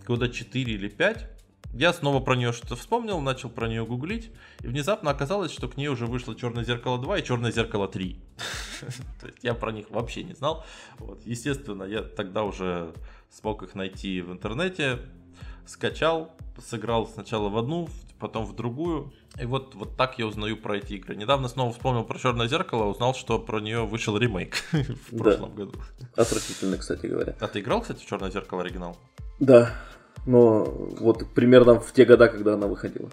[0.06, 1.35] года 4 или 5
[1.76, 5.76] я снова про нее что-то вспомнил, начал про нее гуглить, и внезапно оказалось, что к
[5.76, 8.20] ней уже вышло Черное зеркало 2 и Черное зеркало 3.
[9.20, 10.64] То есть я про них вообще не знал.
[11.26, 12.94] Естественно, я тогда уже
[13.30, 15.00] смог их найти в интернете,
[15.66, 16.32] скачал,
[16.66, 19.12] сыграл сначала в одну, потом в другую.
[19.38, 21.18] И вот, вот так я узнаю про эти игры.
[21.18, 24.64] Недавно снова вспомнил про Черное зеркало, узнал, что про нее вышел ремейк
[25.12, 25.74] в прошлом году.
[26.16, 27.36] Отвратительно, кстати говоря.
[27.42, 28.98] А ты играл, кстати, в Черное зеркало оригинал?
[29.40, 29.76] Да,
[30.26, 33.10] но вот примерно в те года, когда она выходила.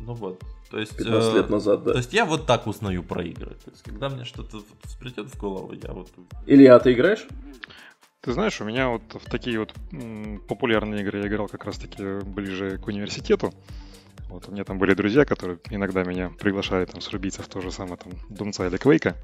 [0.00, 0.40] Ну вот.
[0.70, 1.92] То есть, 15 э, лет назад, да.
[1.92, 3.50] То есть я вот так узнаю про игры.
[3.64, 6.08] То есть когда мне что-то всплетет в голову, я вот...
[6.46, 7.26] Илья, ты играешь?
[8.20, 9.72] Ты знаешь, у меня вот в такие вот
[10.48, 13.54] популярные игры я играл как раз-таки ближе к университету.
[14.28, 17.70] Вот у меня там были друзья, которые иногда меня приглашали там срубиться в то же
[17.70, 19.14] самое там Думца или Квейка.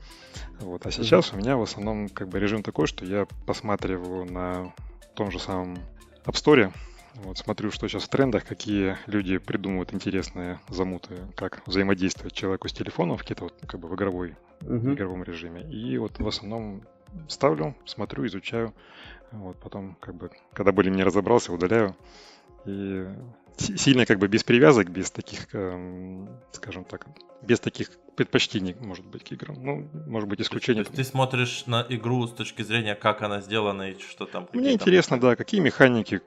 [0.60, 0.86] Вот.
[0.86, 4.72] А сейчас у меня в основном как бы режим такой, что я посматриваю на
[5.14, 5.78] том же самом
[6.24, 6.72] App Store,
[7.16, 12.72] вот смотрю, что сейчас в трендах, какие люди придумывают интересные замуты, как взаимодействовать человеку с
[12.72, 14.94] телефоном в какие-то вот как бы в игровой, uh-huh.
[14.94, 15.62] игровом режиме.
[15.70, 16.82] И вот в основном
[17.28, 18.72] ставлю, смотрю, изучаю.
[19.30, 21.96] Вот потом, как бы, когда были не разобрался, удаляю.
[22.64, 23.06] И
[23.58, 27.06] сильно как бы без привязок, без таких, эм, скажем так,
[27.42, 29.56] без таких предпочтений, может быть, к играм.
[29.58, 30.84] Ну, может быть, исключение.
[30.84, 34.48] То есть ты смотришь на игру с точки зрения, как она сделана и что там.
[34.52, 35.30] Мне интересно, там...
[35.30, 36.20] да, какие механики,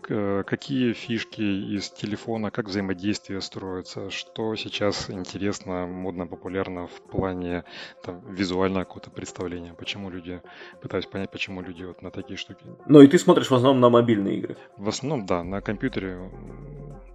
[0.45, 7.63] какие фишки из телефона, как взаимодействие строится, что сейчас интересно, модно, популярно в плане
[8.03, 10.41] там, визуального какого-то представления, почему люди,
[10.81, 12.65] пытаюсь понять, почему люди вот на такие штуки.
[12.87, 14.57] Ну и ты смотришь в основном на мобильные игры?
[14.77, 16.31] В основном, да, на компьютере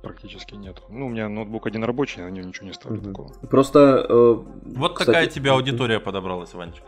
[0.02, 0.76] практически нет.
[0.88, 3.08] Ну, у меня ноутбук один рабочий, на нем ничего не ставлю угу.
[3.08, 3.32] такого.
[3.48, 4.06] Просто...
[4.08, 4.36] Э,
[4.76, 6.86] вот кстати, такая тебе аудитория подобралась, Ванечка.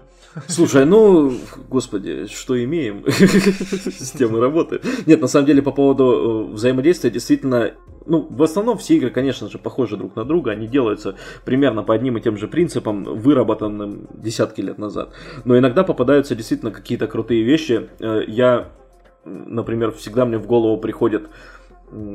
[0.48, 1.32] Слушай, ну,
[1.68, 4.80] господи, что имеем, с тем и работаем.
[5.06, 7.72] Нет, на самом деле, по поводу э, взаимодействия, действительно,
[8.06, 11.94] ну, в основном все игры, конечно же, похожи друг на друга, они делаются примерно по
[11.94, 15.12] одним и тем же принципам, выработанным десятки лет назад.
[15.44, 17.90] Но иногда попадаются действительно какие-то крутые вещи.
[18.00, 18.70] Э, я,
[19.24, 21.28] например, всегда мне в голову приходит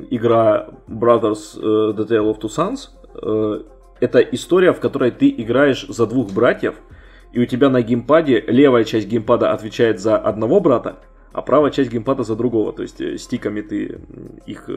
[0.09, 2.89] игра Brothers uh, The Tale of Two Sons.
[3.13, 3.65] Uh,
[3.99, 6.75] это история, в которой ты играешь за двух братьев,
[7.31, 10.99] и у тебя на геймпаде левая часть геймпада отвечает за одного брата,
[11.31, 12.73] а правая часть геймпада за другого.
[12.73, 13.99] То есть э, стиками ты
[14.45, 14.69] их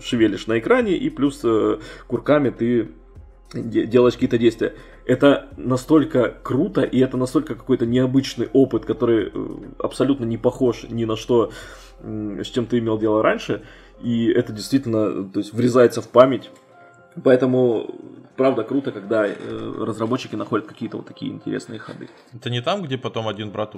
[0.00, 1.44] шевелишь на экране, и плюс
[2.06, 2.90] курками ты
[3.52, 4.74] делаешь какие-то действия.
[5.06, 9.32] Это настолько круто, и это настолько какой-то необычный опыт, который
[9.78, 11.50] абсолютно не похож ни на что,
[12.02, 13.62] с чем ты имел дело раньше
[14.02, 16.50] и это действительно то есть, врезается в память.
[17.24, 17.94] Поэтому
[18.36, 19.34] правда круто, когда э,
[19.78, 22.08] разработчики находят какие-то вот такие интересные ходы.
[22.34, 23.74] Это не там, где потом один брат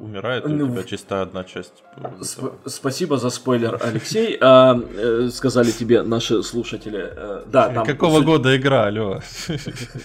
[0.00, 1.84] умирает, и у ну, тебя чистая одна часть.
[2.20, 4.38] Сп- спасибо за спойлер, Алексей.
[4.40, 7.12] А, э, сказали тебе наши слушатели.
[7.16, 9.20] Э, да, там, Какого года игра, алло?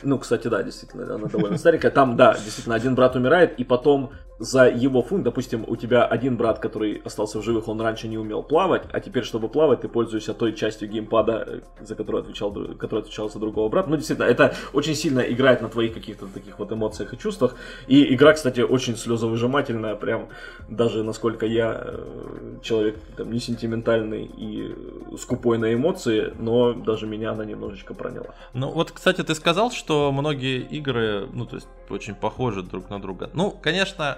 [0.03, 1.91] Ну, кстати, да, действительно, она довольно старенькая.
[1.91, 6.37] Там, да, действительно, один брат умирает, и потом за его фунт, допустим, у тебя один
[6.37, 9.87] брат, который остался в живых, он раньше не умел плавать, а теперь, чтобы плавать, ты
[9.87, 13.89] пользуешься той частью геймпада, за которую отвечал, который отвечал за другого брата.
[13.93, 17.55] Ну, действительно, это очень сильно играет на твоих каких-то таких вот эмоциях и чувствах.
[17.85, 20.29] И игра, кстати, очень слезовыжимательная, прям
[20.67, 24.75] даже насколько я э, человек там, не сентиментальный и
[25.19, 28.33] скупой на эмоции, но даже меня она немножечко проняла.
[28.55, 32.99] Ну, вот, кстати, ты сказал, что многие игры, ну, то есть, очень похожи друг на
[32.99, 33.29] друга.
[33.35, 34.17] Ну, конечно,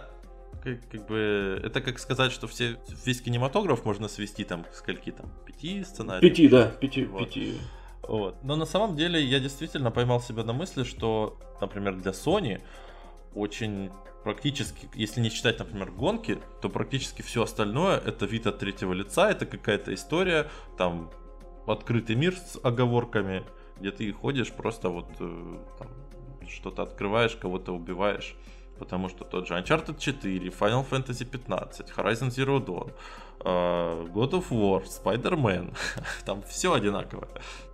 [0.64, 5.12] как, как бы это как сказать, что все весь кинематограф можно свести там к скольки
[5.12, 6.22] там пяти сценариев.
[6.22, 7.28] Пяти, да, пяти, вот.
[7.28, 7.56] пяти.
[8.08, 8.44] Вот.
[8.44, 12.62] Но на самом деле я действительно поймал себя на мысли, что, например, для Sony
[13.34, 13.92] очень
[14.24, 19.30] практически, если не считать, например, гонки, то практически все остальное это вид от третьего лица,
[19.30, 21.12] это какая-то история, там
[21.68, 23.44] открытый мир с оговорками,
[23.80, 25.90] где ты ходишь просто вот э, там,
[26.48, 28.36] что-то открываешь, кого-то убиваешь.
[28.80, 32.92] Потому что тот же Uncharted 4, Final Fantasy 15, Horizon Zero Dawn,
[33.46, 35.74] э, God of War, Spider-Man,
[36.26, 37.28] там все одинаково.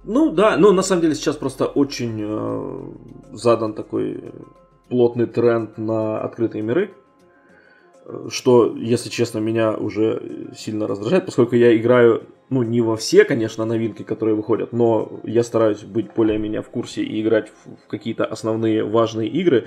[0.04, 4.32] Ну да, ну на самом деле сейчас просто очень э, задан такой
[4.90, 6.94] плотный тренд на открытые миры,
[8.30, 13.66] что, если честно, меня уже сильно раздражает, поскольку я играю, ну, не во все, конечно,
[13.66, 18.84] новинки, которые выходят, но я стараюсь быть более-менее в курсе и играть в какие-то основные
[18.84, 19.66] важные игры,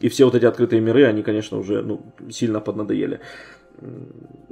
[0.00, 3.20] и все вот эти открытые миры, они, конечно, уже ну, сильно поднадоели.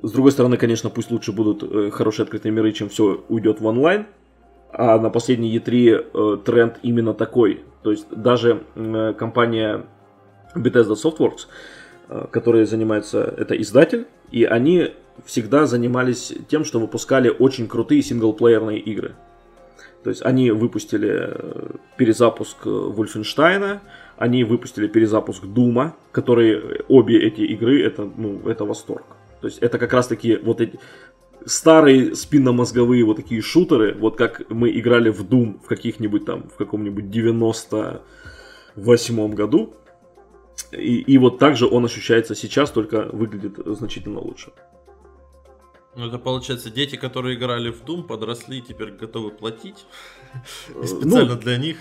[0.02, 3.66] С другой стороны, конечно, пусть лучше будут э, хорошие открытые миры, чем все уйдет в
[3.66, 4.06] онлайн,
[4.72, 7.64] а на последней E3 э, тренд именно такой.
[7.82, 9.86] То есть даже э, компания
[10.54, 11.81] Bethesda Softworks, э,
[12.30, 14.92] которые занимаются, это издатель, и они
[15.24, 19.14] всегда занимались тем, что выпускали очень крутые синглплеерные игры.
[20.02, 23.82] То есть они выпустили э, перезапуск Вульфенштайна,
[24.16, 29.04] они выпустили перезапуск Дума, которые обе эти игры это, ну, это восторг.
[29.40, 30.80] То есть это как раз таки вот эти
[31.46, 36.56] старые спинномозговые вот такие шутеры, вот как мы играли в Doom в каких-нибудь там, в
[36.56, 39.74] каком-нибудь 98 году,
[40.72, 44.52] и, и вот так же он ощущается сейчас, только выглядит значительно лучше.
[45.94, 49.84] Ну, это получается, дети, которые играли в Doom, подросли и теперь готовы платить.
[50.82, 51.76] И специально ну, для них.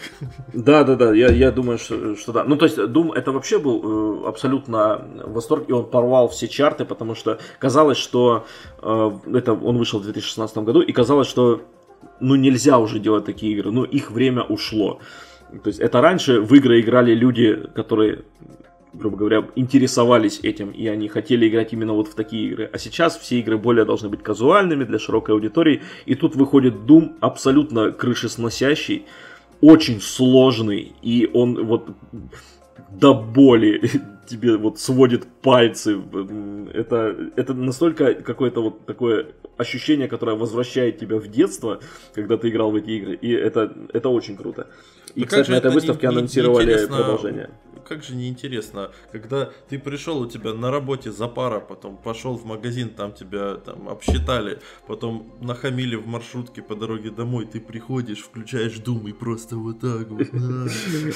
[0.53, 2.43] Да, да, да, я, я думаю, что, что да.
[2.43, 6.83] Ну, то есть, Doom это вообще был э, абсолютно восторг, и он порвал все чарты,
[6.83, 8.45] потому что казалось, что
[8.81, 11.61] э, это он вышел в 2016 году, и казалось, что
[12.19, 14.99] ну нельзя уже делать такие игры, ну их время ушло.
[15.63, 18.25] То есть это раньше в игры играли люди, которые
[18.93, 22.69] грубо говоря, интересовались этим, и они хотели играть именно вот в такие игры.
[22.71, 27.15] А сейчас все игры более должны быть казуальными для широкой аудитории, и тут выходит Doom
[27.19, 29.05] абсолютно крышесносящий,
[29.61, 31.89] очень сложный, и он вот
[32.89, 33.81] до боли
[34.27, 35.99] тебе вот сводит пальцы.
[36.73, 39.27] Это, это настолько какое-то вот такое
[39.57, 41.79] ощущение, которое возвращает тебя в детство,
[42.13, 43.15] когда ты играл в эти игры.
[43.15, 44.67] И это, это очень круто.
[45.15, 47.49] И, кстати, на этой выставке анонсировали продолжение.
[47.87, 52.45] Как же неинтересно, когда ты пришел, у тебя на работе за пара, потом пошел в
[52.45, 58.77] магазин, там тебя там обсчитали, потом нахамили в маршрутке по дороге домой, ты приходишь, включаешь
[58.77, 60.27] Doom и просто вот так вот.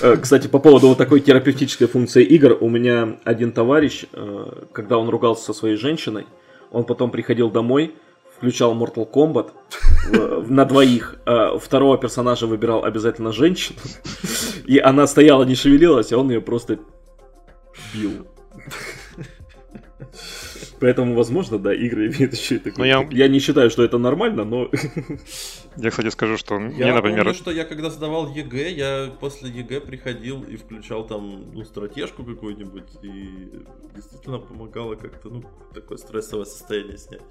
[0.02, 4.98] Э, кстати, по поводу вот такой терапевтической функции игр, у меня один товарищ, э, когда
[4.98, 6.26] он ругался со своей женщиной,
[6.72, 7.96] он потом приходил домой,
[8.38, 9.52] включал Mortal Kombat
[10.48, 13.80] на двоих, а второго персонажа выбирал обязательно женщину,
[14.66, 16.80] и она стояла, не шевелилась, а он ее просто
[17.94, 18.28] бил.
[20.80, 22.88] Поэтому, возможно, да, игры имеют еще и такой.
[22.88, 23.08] Я...
[23.12, 24.70] я не считаю, что это нормально, но...
[25.78, 27.26] Я, кстати, скажу, что я мне, например...
[27.26, 32.23] Помню, что я когда сдавал ЕГЭ, я после ЕГЭ приходил и включал там, ну, стратежку
[32.23, 37.21] какую-нибудь, и действительно помогало как-то, ну, такое стрессовое состояние снять.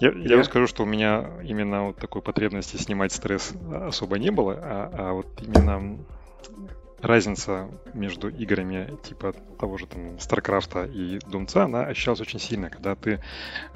[0.00, 4.18] Я, я, я вам скажу, что у меня именно вот такой потребности снимать стресс особо
[4.18, 5.98] не было, а, а вот именно
[7.02, 12.94] разница между играми типа того же там Старкрафта и Думца, она ощущалась очень сильно, когда
[12.94, 13.20] ты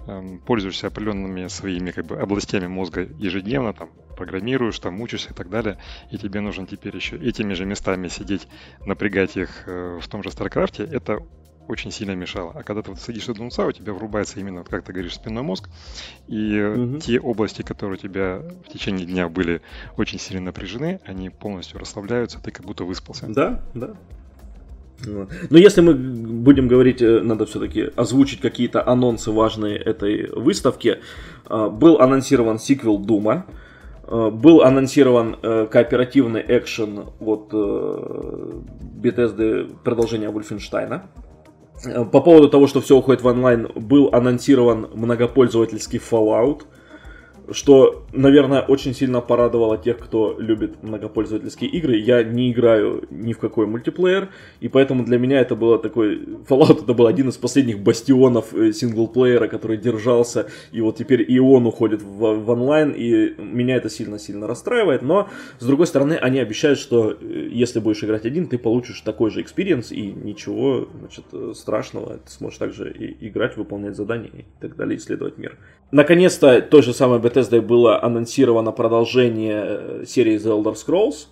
[0.06, 5.50] эм, пользуешься определенными своими как бы областями мозга ежедневно, там программируешь, там учишься и так
[5.50, 5.76] далее,
[6.10, 8.48] и тебе нужно теперь еще этими же местами сидеть,
[8.84, 11.18] напрягать их э, в том же Старкрафте, это
[11.68, 12.52] очень сильно мешало.
[12.54, 15.68] А когда ты вот садишься Думца, у тебя врубается именно, как ты говоришь, спинной мозг,
[16.28, 16.98] и угу.
[16.98, 19.60] те области, которые у тебя в течение дня были
[19.96, 23.26] очень сильно напряжены, они полностью расслабляются, ты как будто выспался.
[23.28, 23.94] Да, да.
[25.04, 30.98] Но если мы будем говорить, э, надо все-таки озвучить какие-то анонсы важные этой выставки.
[31.48, 33.46] Э, был анонсирован сиквел Дума,
[34.04, 35.36] э, был анонсирован
[35.68, 37.52] кооперативный экшен от
[39.02, 41.02] Bethesda продолжения Wolfenstein.
[42.12, 46.62] По поводу того, что все уходит в онлайн, был анонсирован многопользовательский Fallout–
[47.50, 51.96] что, наверное, очень сильно порадовало тех, кто любит многопользовательские игры.
[51.96, 54.30] Я не играю ни в какой мультиплеер,
[54.60, 56.16] и поэтому для меня это было такой...
[56.48, 61.38] Fallout это был один из последних бастионов э, синглплеера, который держался, и вот теперь и
[61.38, 65.28] он уходит в, в онлайн, и меня это сильно-сильно расстраивает, но,
[65.58, 69.40] с другой стороны, они обещают, что э, если будешь играть один, ты получишь такой же
[69.40, 74.76] experience, и ничего, значит, э, страшного, ты сможешь также и играть, выполнять задания и так
[74.76, 75.56] далее, исследовать мир.
[75.92, 81.26] Наконец-то той же самой Bethesda было анонсировано продолжение э, серии The Elder Scrolls.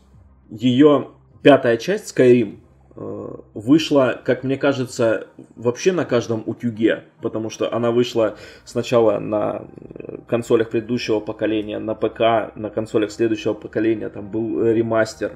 [0.50, 1.08] Ее
[1.42, 2.58] пятая часть, Skyrim,
[2.96, 9.62] э, вышла, как мне кажется, вообще на каждом утюге, потому что она вышла сначала на
[9.94, 15.32] э, консолях предыдущего поколения, на ПК, на консолях следующего поколения, там был ремастер,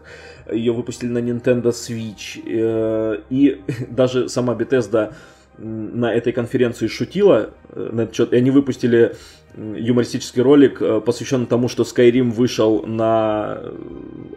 [0.52, 5.14] ее выпустили на Nintendo Switch, и даже сама Bethesda
[5.56, 9.16] на этой конференции шутила на и они выпустили
[9.76, 13.61] юмористический ролик, э, посвященный тому, что Skyrim вышел на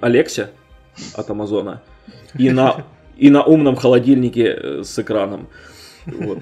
[0.01, 0.49] Алексе
[1.15, 1.81] от Амазона
[2.37, 2.85] и на,
[3.17, 5.47] и на умном холодильнике э, с экраном.
[6.05, 6.39] Вот.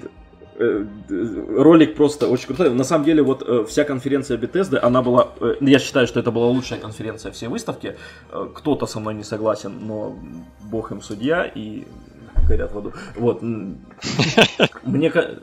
[0.58, 2.74] Ролик просто очень крутой.
[2.74, 5.30] На самом деле, вот вся конференция Bethesda, она была...
[5.62, 7.96] Я считаю, что это была лучшая конференция всей выставки.
[8.56, 10.20] Кто-то со мной не согласен, но
[10.70, 11.86] бог им судья, и
[12.50, 12.94] горят в аду.
[13.16, 13.42] Вот.
[14.84, 15.38] Мне э,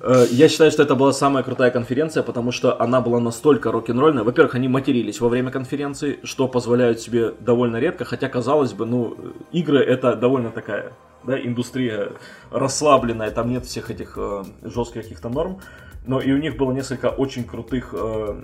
[0.00, 4.22] я считаю, что это была самая крутая конференция, потому что она была настолько рок-н-ролльная.
[4.22, 9.16] Во-первых, они матерились во время конференции, что позволяют себе довольно редко, хотя, казалось бы, ну,
[9.50, 10.92] игры это довольно такая
[11.24, 12.12] да, индустрия
[12.50, 15.60] расслабленная, там нет всех этих э, жестких каких-то норм.
[16.06, 18.42] Но и у них было несколько очень крутых э,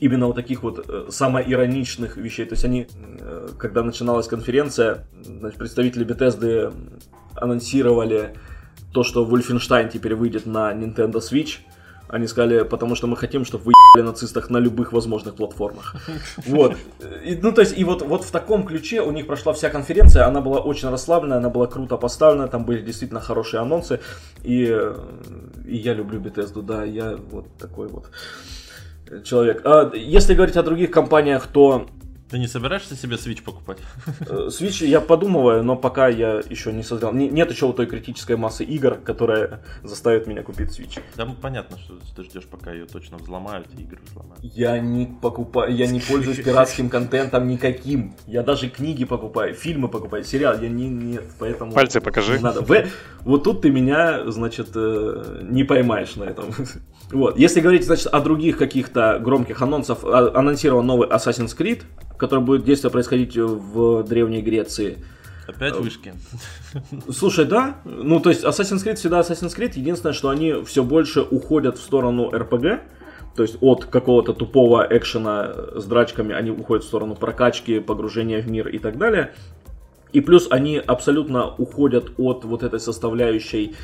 [0.00, 2.46] именно вот таких вот э, самоироничных вещей.
[2.46, 2.86] То есть они,
[3.20, 6.72] э, когда начиналась конференция, значит, представители Bethesda
[7.34, 8.34] анонсировали
[8.92, 11.58] то, что Wolfenstein теперь выйдет на Nintendo Switch.
[12.08, 15.94] Они сказали, потому что мы хотим, чтобы вы ебали нацистах на любых возможных платформах.
[16.46, 16.76] Вот.
[17.26, 20.26] И, ну, то есть, и вот, вот в таком ключе у них прошла вся конференция,
[20.26, 24.00] она была очень расслабленная, она была круто поставлена, там были действительно хорошие анонсы,
[24.42, 24.64] и,
[25.66, 28.10] и я люблю Bethesda, да, я вот такой вот
[29.24, 29.60] человек.
[29.64, 31.86] А если говорить о других компаниях, то
[32.30, 33.78] ты не собираешься себе Switch покупать?
[34.20, 37.12] Э, Switch я подумываю, но пока я еще не создал.
[37.12, 41.00] Нет еще вот той критической массы игр, которая заставит меня купить Switch.
[41.16, 44.42] Да, понятно, что ты ждешь, пока ее точно взломают, и игры взломают.
[44.42, 48.14] Я не покупаю, я не пользуюсь пиратским контентом никаким.
[48.26, 50.60] Я даже книги покупаю, фильмы покупаю, сериал.
[50.60, 51.72] Я не нет, поэтому.
[51.72, 52.38] Пальцы покажи.
[52.40, 52.64] Надо.
[53.20, 56.54] Вот тут ты меня, значит, э, не поймаешь на этом.
[57.10, 57.38] Вот.
[57.38, 61.82] Если говорить, значит, о других каких-то громких анонсах, а, анонсирован новый Assassin's Creed,
[62.16, 64.98] который будет действие происходить в Древней Греции.
[65.46, 66.12] Опять э, вышки.
[67.10, 67.76] Слушай, да.
[67.84, 69.72] Ну, то есть Assassin's Creed всегда Assassin's Creed.
[69.76, 72.80] Единственное, что они все больше уходят в сторону RPG.
[73.34, 78.50] То есть от какого-то тупого экшена с драчками они уходят в сторону прокачки, погружения в
[78.50, 79.32] мир и так далее.
[80.12, 83.76] И плюс они абсолютно уходят от вот этой составляющей,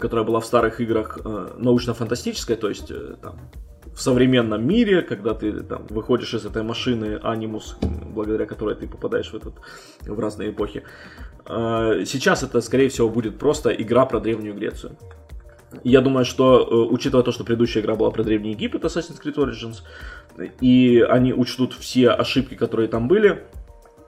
[0.00, 3.38] которая была в старых играх, э, научно-фантастической, то есть э, там,
[3.94, 9.30] в современном мире, когда ты там выходишь из этой машины Анимус, благодаря которой ты попадаешь
[9.30, 9.54] в, этот,
[10.00, 10.82] в разные эпохи.
[11.46, 14.96] Сейчас это, скорее всего, будет просто игра про Древнюю Грецию.
[15.84, 19.82] Я думаю, что, учитывая то, что предыдущая игра была про Древний Египет, Assassin's Creed Origins,
[20.60, 23.44] и они учтут все ошибки, которые там были,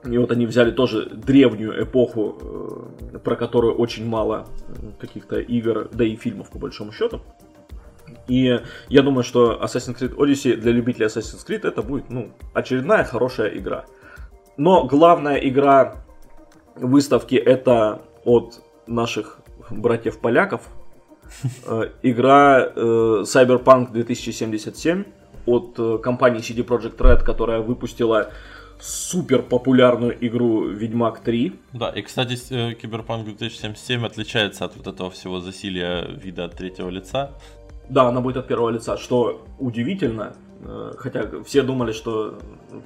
[0.05, 2.37] и вот они взяли тоже древнюю эпоху,
[3.13, 4.47] э, про которую очень мало
[4.99, 7.21] каких-то игр, да и фильмов по большому счету.
[8.27, 13.03] И я думаю, что Assassin's Creed Odyssey для любителей Assassin's Creed это будет ну, очередная
[13.03, 13.85] хорошая игра.
[14.57, 16.03] Но главная игра
[16.75, 20.61] выставки это от наших братьев-поляков.
[21.65, 22.79] Э, игра э,
[23.23, 25.03] Cyberpunk 2077
[25.47, 28.31] от компании CD Projekt Red, которая выпустила
[28.79, 31.53] супер популярную игру Ведьмак 3.
[31.73, 36.89] Да, и, кстати, э, Киберпанк 2077 отличается от вот этого всего засилия вида от третьего
[36.89, 37.31] лица.
[37.89, 42.39] Да, она будет от первого лица, что удивительно, э, хотя все думали, что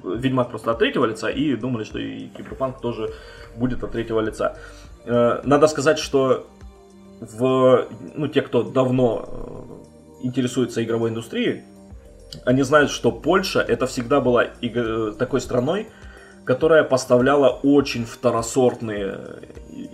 [0.04, 3.10] Ведьмак просто от третьего лица, и думали, что и Киберпанк тоже
[3.56, 4.56] будет от третьего лица.
[5.04, 6.46] Э, надо сказать, что
[7.20, 9.66] в, ну, те, кто давно
[10.22, 11.62] интересуется игровой индустрией,
[12.44, 14.46] они знают, что Польша это всегда была
[15.18, 15.88] такой страной,
[16.44, 19.18] которая поставляла очень второсортные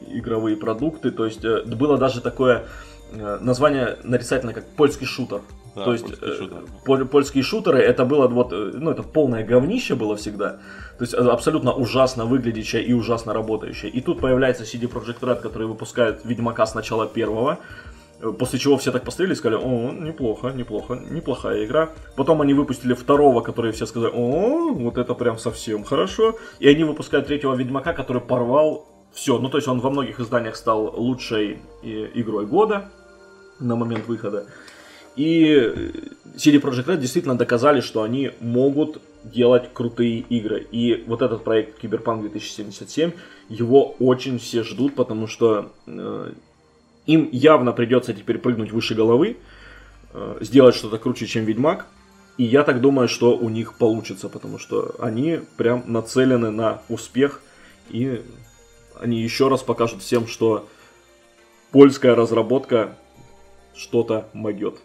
[0.09, 1.11] игровые продукты.
[1.11, 2.65] То есть э, было даже такое
[3.13, 5.43] э, название нарицательное, как польский шутер.
[5.75, 6.65] Да, То есть польские, шутер.
[6.85, 10.59] Поль, польские шутеры это было вот, э, ну это полное говнище было всегда.
[10.99, 13.91] То есть абсолютно ужасно выглядящее и ужасно работающее.
[13.91, 17.59] И тут появляется CD Projekt Red, который выпускает Ведьмака с начала первого.
[18.39, 21.91] После чего все так посмотрели и сказали, о, неплохо, неплохо, неплохая игра.
[22.17, 26.37] Потом они выпустили второго, который все сказали, о, вот это прям совсем хорошо.
[26.59, 29.39] И они выпускают третьего Ведьмака, который порвал все.
[29.39, 32.91] Ну, то есть он во многих изданиях стал лучшей игрой года
[33.61, 34.47] на момент выхода.
[35.17, 35.93] И
[36.37, 40.67] CD Projekt Red действительно доказали, что они могут делать крутые игры.
[40.71, 43.13] И вот этот проект Cyberpunk 2077,
[43.49, 46.33] его очень все ждут, потому что э,
[47.07, 49.37] им явно придется теперь прыгнуть выше головы,
[50.13, 51.87] э, сделать что-то круче, чем Ведьмак.
[52.37, 57.41] И я так думаю, что у них получится, потому что они прям нацелены на успех.
[57.89, 58.23] И
[59.01, 60.69] они еще раз покажут всем, что
[61.73, 62.97] польская разработка
[63.75, 64.77] что-то могет.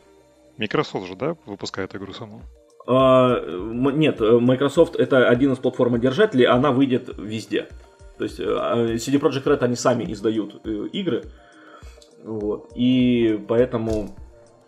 [0.57, 2.41] Microsoft же, да, выпускает игру саму?
[2.87, 7.67] А, нет, Microsoft это один из платформодержателей, она выйдет везде.
[8.17, 11.23] То есть э, CD Projekt Red они сами издают э, игры,
[12.23, 12.71] вот.
[12.75, 14.15] И поэтому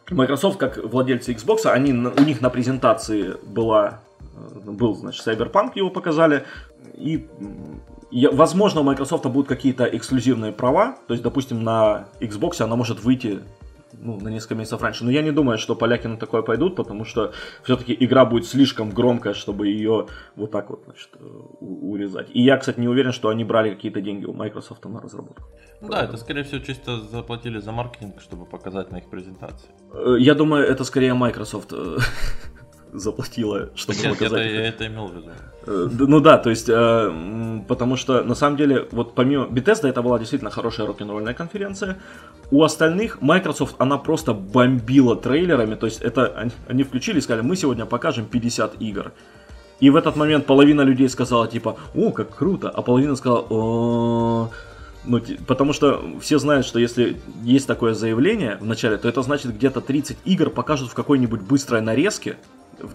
[0.09, 5.89] Microsoft, как владельцы Xbox, они, у них на презентации была, э, был, значит, Cyberpunk, его
[5.89, 6.43] показали.
[6.95, 7.27] И,
[8.31, 10.97] возможно, у Microsoft будут какие-то эксклюзивные права.
[11.07, 13.39] То есть, допустим, на Xbox она может выйти
[13.99, 15.03] ну, на несколько месяцев раньше.
[15.03, 17.34] Но я не думаю, что поляки на такое пойдут, потому что
[17.64, 21.10] все-таки игра будет слишком громкая, чтобы ее вот так вот значит,
[21.60, 22.30] урезать.
[22.34, 25.44] И я, кстати, не уверен, что они брали какие-то деньги у Microsoft на разработку.
[25.82, 29.70] Ну да, это скорее всего чисто заплатили за маркетинг, чтобы показать на их презентации.
[29.94, 31.98] Э, я думаю, это скорее Microsoft э,
[32.94, 34.40] заплатила, чтобы Нет, показать.
[34.40, 35.32] Это, я это имел в виду.
[35.65, 40.02] Э, ну да, то есть, э, потому что на самом деле, вот помимо Bethesda это
[40.02, 41.98] была действительно хорошая рок-н-ролльная конференция.
[42.52, 47.41] У остальных Microsoft, она просто бомбила трейлерами, то есть это они, они включили и сказали,
[47.41, 49.11] мы сегодня покажем 50 игр.
[49.80, 54.52] И в этот момент половина людей сказала типа, о, как круто, а половина сказала, о,
[55.06, 59.53] ну, потому что все знают, что если есть такое заявление в начале, то это значит
[59.53, 62.38] где-то 30 игр покажут в какой-нибудь быстрой нарезке,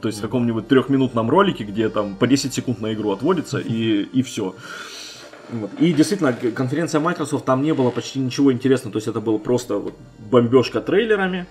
[0.00, 4.02] то есть в каком-нибудь трехминутном ролике, где там по 10 секунд на игру отводится и,
[4.02, 4.54] и все.
[5.50, 5.70] Вот.
[5.78, 9.78] И действительно, конференция Microsoft, там не было почти ничего интересного, то есть это было просто
[9.78, 9.94] вот
[10.30, 11.46] бомбежка трейлерами.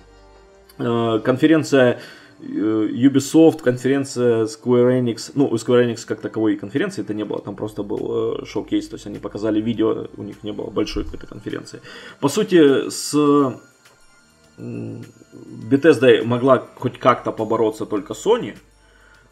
[0.78, 2.00] Э, конференция
[2.40, 7.42] э, Ubisoft, конференция Square Enix, ну, у Square Enix как таковой конференции это не было,
[7.42, 11.04] там просто был э, шоу-кейс, то есть они показали видео, у них не было большой
[11.06, 11.82] какой-то конференции.
[12.20, 13.16] По сути, с
[14.58, 18.58] Bethesda могла хоть как-то побороться только Sony.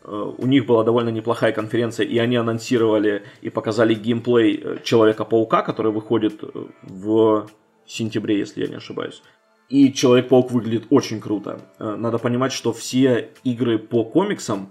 [0.04, 5.64] Э, у них была довольно неплохая конференция, и они анонсировали и показали геймплей э, Человека-паука,
[5.64, 6.48] который выходит э,
[6.84, 7.50] в
[7.88, 9.24] сентябре, если я не ошибаюсь.
[9.70, 11.60] И Человек-паук выглядит очень круто.
[11.80, 14.70] Надо понимать, что все игры по комиксам,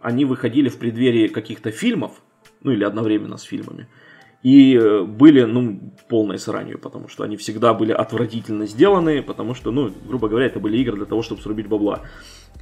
[0.00, 2.12] они выходили в преддверии каких-то фильмов,
[2.62, 3.88] ну или одновременно с фильмами.
[4.44, 9.72] И э, были, ну, полной сранью, потому что они всегда были отвратительно сделаны, потому что,
[9.72, 12.02] ну, грубо говоря, это были игры для того, чтобы срубить бабла.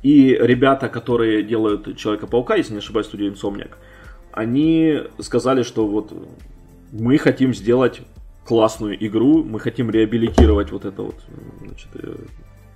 [0.04, 3.72] И ребята, которые делают Человека-паука, если не ошибаюсь, студия Insomniac,
[4.30, 6.12] они сказали, что вот
[6.92, 8.00] мы хотим сделать
[8.46, 11.16] классную игру, мы хотим реабилитировать вот это вот,
[11.60, 12.14] значит, э,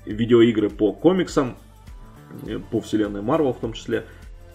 [0.05, 1.57] видеоигры по комиксам,
[2.45, 4.05] э, по вселенной Марвел в том числе,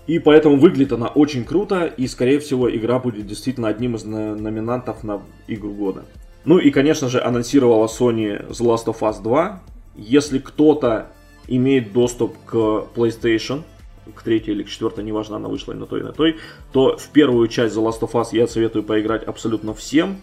[0.08, 5.04] и поэтому выглядит она очень круто, и, скорее всего, игра будет действительно одним из номинантов
[5.04, 6.06] на игру года.
[6.44, 9.62] Ну и, конечно же, анонсировала Sony The Last of Us 2.
[9.96, 11.12] Если кто-то
[11.48, 12.56] имеет доступ к
[12.96, 13.62] PlayStation,
[14.16, 16.38] к третьей или к четвертой, неважно, она вышла и на той, и на той,
[16.72, 20.22] то в первую часть The Last of Us я советую поиграть абсолютно всем.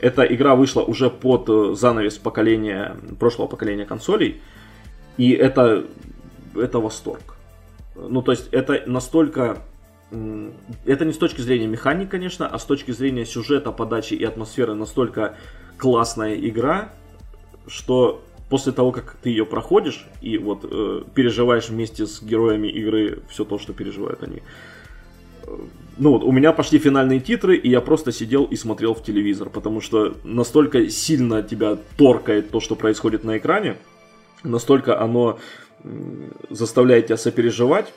[0.00, 4.40] Эта игра вышла уже под э, занавес поколения, прошлого поколения консолей,
[5.18, 5.84] и это,
[6.56, 7.36] это восторг.
[7.94, 9.62] Ну, то есть это настолько...
[10.84, 14.74] Это не с точки зрения механик, конечно, а с точки зрения сюжета, подачи и атмосферы
[14.74, 15.36] настолько
[15.78, 16.92] классная игра,
[17.68, 23.20] что после того, как ты ее проходишь и вот э, переживаешь вместе с героями игры
[23.30, 24.42] все то, что переживают они.
[25.44, 25.56] Э,
[25.96, 29.48] ну вот, у меня пошли финальные титры, и я просто сидел и смотрел в телевизор,
[29.48, 33.76] потому что настолько сильно тебя торкает то, что происходит на экране,
[34.42, 35.38] настолько оно
[36.50, 37.92] заставляет тебя сопереживать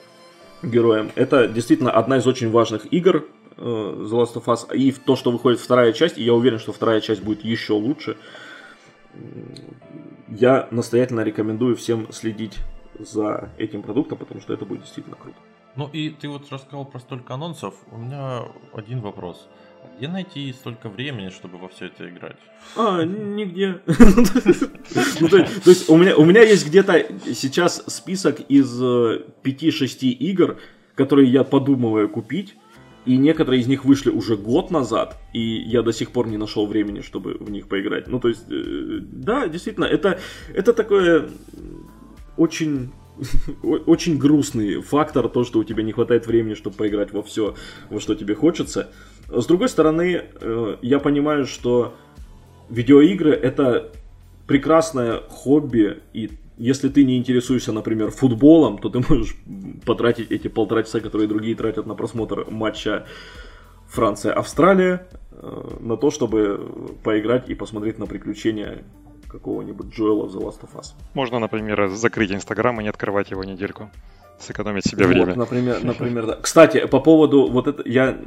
[0.62, 1.12] героям.
[1.16, 3.26] Это действительно одна из очень важных игр
[3.58, 4.76] э, The Last of Us.
[4.76, 8.18] И то, что выходит вторая часть, и я уверен, что вторая часть будет еще лучше.
[10.30, 12.58] Я настоятельно рекомендую всем следить
[12.98, 15.38] за этим продуктом, потому что это будет действительно круто.
[15.76, 17.76] Ну и ты вот рассказал про столько анонсов.
[17.92, 18.44] У меня
[18.74, 19.48] один вопрос.
[19.98, 22.38] Где найти столько времени, чтобы во все это играть?
[22.76, 23.80] А, нигде.
[25.20, 30.58] Ну, то есть у меня, есть где-то сейчас список из 5-6 э, игр,
[30.96, 32.56] которые я подумываю купить.
[33.06, 36.66] И некоторые из них вышли уже год назад, и я до сих пор не нашел
[36.66, 38.08] времени, чтобы в них поиграть.
[38.08, 40.20] Ну, то есть, э, да, действительно, это,
[40.54, 41.30] это такое
[42.38, 42.92] очень
[43.64, 47.56] очень грустный фактор, то, что у тебя не хватает времени, чтобы поиграть во все,
[47.90, 48.92] во что тебе хочется.
[49.30, 51.94] С другой стороны, э, я понимаю, что
[52.70, 53.92] видеоигры это
[54.48, 59.36] прекрасное хобби, и если ты не интересуешься, например, футболом, то ты можешь
[59.86, 63.06] потратить эти полтора часа, которые другие тратят на просмотр матча
[63.88, 68.84] Франция-Австралия, э, на то, чтобы поиграть и посмотреть на приключения
[69.28, 70.94] какого-нибудь Джоэла в The Last of Us.
[71.16, 73.90] Можно, например, закрыть Инстаграм и не открывать его недельку
[74.40, 75.36] сэкономить себе вот, время.
[75.36, 76.36] Например, например, да.
[76.42, 78.18] Кстати, по поводу вот это, я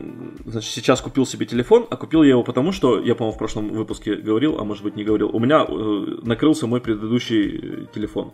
[0.44, 3.68] значит, сейчас купил себе телефон, а купил я его потому, что я, по-моему, в прошлом
[3.68, 5.30] выпуске говорил, а может быть не говорил.
[5.32, 8.32] У меня э, накрылся мой предыдущий э, телефон.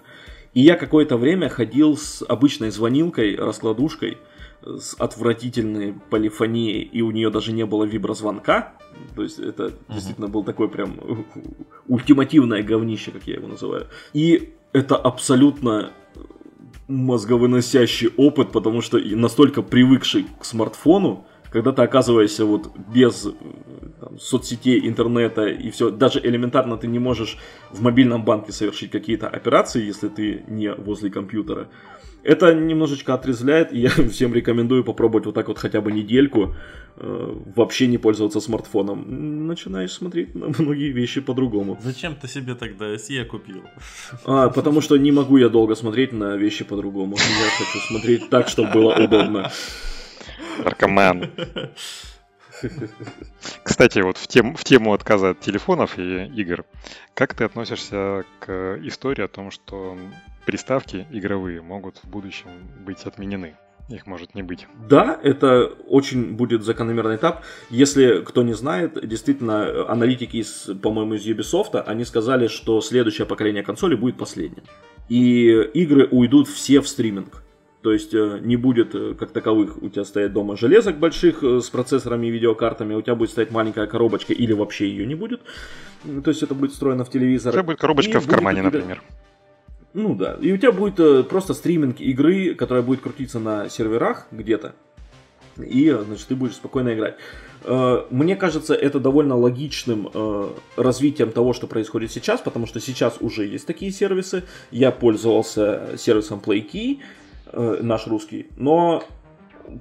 [0.54, 4.18] И я какое-то время ходил с обычной звонилкой, раскладушкой,
[4.62, 8.74] с отвратительной полифонией, и у нее даже не было виброзвонка.
[9.16, 9.94] То есть это uh-huh.
[9.94, 11.00] действительно был такой прям
[11.88, 13.86] ультимативное говнище, как я его называю.
[14.12, 15.92] И это абсолютно
[16.92, 23.28] мозговыносящий опыт, потому что настолько привыкший к смартфону, когда ты оказываешься вот без
[24.00, 27.38] там, соцсетей, интернета и все, даже элементарно ты не можешь
[27.70, 31.68] в мобильном банке совершить какие-то операции, если ты не возле компьютера.
[32.24, 36.54] Это немножечко отрезвляет, и я всем рекомендую попробовать вот так вот хотя бы недельку
[36.96, 39.46] э, вообще не пользоваться смартфоном.
[39.46, 41.78] Начинаешь смотреть на многие вещи по-другому.
[41.82, 43.62] Зачем ты себе тогда SE купил?
[44.24, 47.16] А, потому что не могу я долго смотреть на вещи по-другому.
[47.16, 49.50] Я хочу смотреть так, чтобы было удобно.
[50.64, 51.30] Наркоман.
[53.62, 56.64] Кстати, вот в, тем, в тему отказа от телефонов и игр,
[57.14, 59.98] как ты относишься к истории о том, что
[60.46, 62.50] приставки игровые могут в будущем
[62.84, 63.56] быть отменены?
[63.88, 64.68] Их может не быть.
[64.88, 67.44] Да, это очень будет закономерный этап.
[67.68, 73.62] Если кто не знает, действительно, аналитики, из, по-моему, из Ubisoft, они сказали, что следующее поколение
[73.62, 74.62] консолей будет последним.
[75.08, 77.42] И игры уйдут все в стриминг.
[77.82, 81.60] То есть э, не будет э, как таковых у тебя стоять дома железок больших э,
[81.60, 85.40] с процессорами и видеокартами, у тебя будет стоять маленькая коробочка или вообще ее не будет.
[86.04, 87.50] То есть это будет встроено в телевизор.
[87.50, 88.74] У тебя будет коробочка и в кармане, будет...
[88.74, 89.02] например.
[89.94, 90.38] Ну да.
[90.40, 94.74] И у тебя будет просто стриминг игры, которая будет крутиться на серверах где-то.
[95.58, 97.16] И, значит, ты будешь спокойно играть.
[98.10, 100.08] Мне кажется, это довольно логичным
[100.76, 104.44] развитием того, что происходит сейчас, потому что сейчас уже есть такие сервисы.
[104.70, 107.00] Я пользовался сервисом PlayKey,
[107.52, 108.48] э, наш русский.
[108.56, 109.02] Но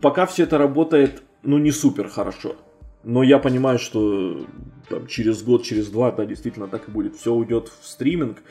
[0.01, 2.55] пока все это работает, ну, не супер хорошо.
[3.03, 4.45] Но я понимаю, что
[4.89, 7.15] там, через год, через два, да, действительно так и будет.
[7.15, 8.43] Все уйдет в стриминг.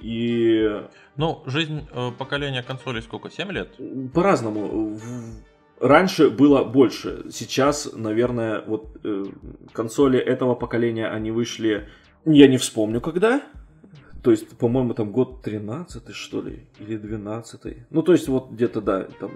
[0.00, 0.82] И...
[1.16, 3.30] Ну, жизнь э, поколения консолей сколько?
[3.30, 3.70] 7 лет?
[4.12, 4.98] По-разному.
[5.80, 7.24] раньше было больше.
[7.30, 9.24] Сейчас, наверное, вот э,
[9.72, 11.88] консоли этого поколения, они вышли,
[12.24, 13.42] я не вспомню когда.
[14.24, 18.80] То есть, по-моему, там год 13 что ли, или 12 Ну, то есть, вот где-то,
[18.80, 19.30] да, там...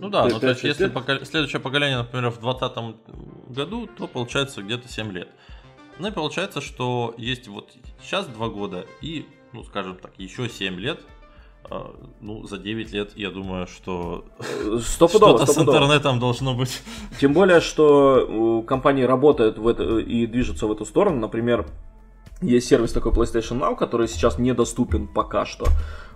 [0.00, 1.24] Ну да, ну, то есть, если пока...
[1.24, 5.28] следующее поколение, например, в 2020 году, то получается где-то 7 лет.
[6.00, 7.70] Ну и получается, что есть вот
[8.02, 10.98] сейчас 2 года и, ну, скажем так, еще 7 лет,
[11.70, 14.24] а, ну, за 9 лет, я думаю, что
[14.80, 16.82] что-то с интернетом должно быть.
[17.20, 21.20] Тем более, что компании работают в это, и движутся в эту сторону.
[21.20, 21.64] Например,
[22.42, 25.70] есть сервис такой PlayStation Now, который сейчас недоступен пока что э,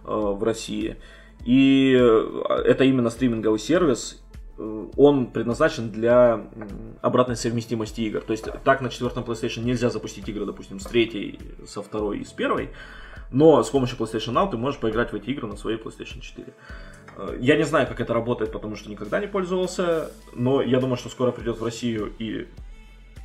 [0.05, 0.97] в России.
[1.45, 4.23] И э, это именно стриминговый сервис.
[4.59, 6.47] Э, он предназначен для
[7.03, 8.21] обратной совместимости игр.
[8.21, 12.25] То есть так на четвертом PlayStation нельзя запустить игры, допустим, с третьей, со второй и
[12.25, 12.71] с первой.
[13.31, 16.53] Но с помощью PlayStation Now ты можешь поиграть в эти игры на своей PlayStation 4.
[17.17, 20.97] Э, я не знаю, как это работает, потому что никогда не пользовался, но я думаю,
[20.97, 22.49] что скоро придет в Россию и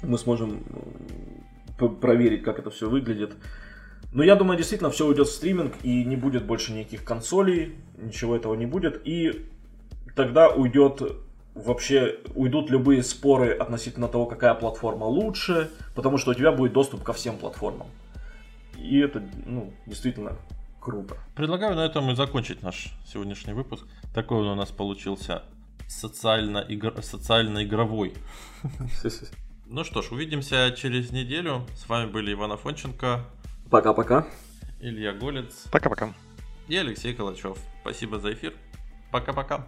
[0.04, 0.64] мы сможем
[1.90, 3.34] проверить, как это все выглядит.
[4.14, 8.36] Но я думаю, действительно, все уйдет в стриминг и не будет больше никаких консолей, ничего
[8.36, 9.02] этого не будет.
[9.06, 9.46] И
[10.16, 11.02] тогда уйдет
[11.54, 17.04] вообще уйдут любые споры относительно того, какая платформа лучше, потому что у тебя будет доступ
[17.04, 17.88] ко всем платформам.
[18.78, 20.38] И это, ну, действительно
[20.80, 21.18] круто.
[21.36, 23.86] Предлагаю на этом и закончить наш сегодняшний выпуск.
[24.14, 25.44] Такой он у нас получился
[25.88, 27.04] социально-игровой.
[27.04, 27.60] Социально
[29.72, 31.66] ну что ж, увидимся через неделю.
[31.78, 33.24] С вами были Иван Афонченко.
[33.70, 34.28] Пока-пока.
[34.82, 35.68] Илья Голец.
[35.72, 36.14] Пока-пока.
[36.68, 37.58] И Алексей Калачев.
[37.82, 38.54] Спасибо за эфир.
[39.12, 39.66] Пока-пока.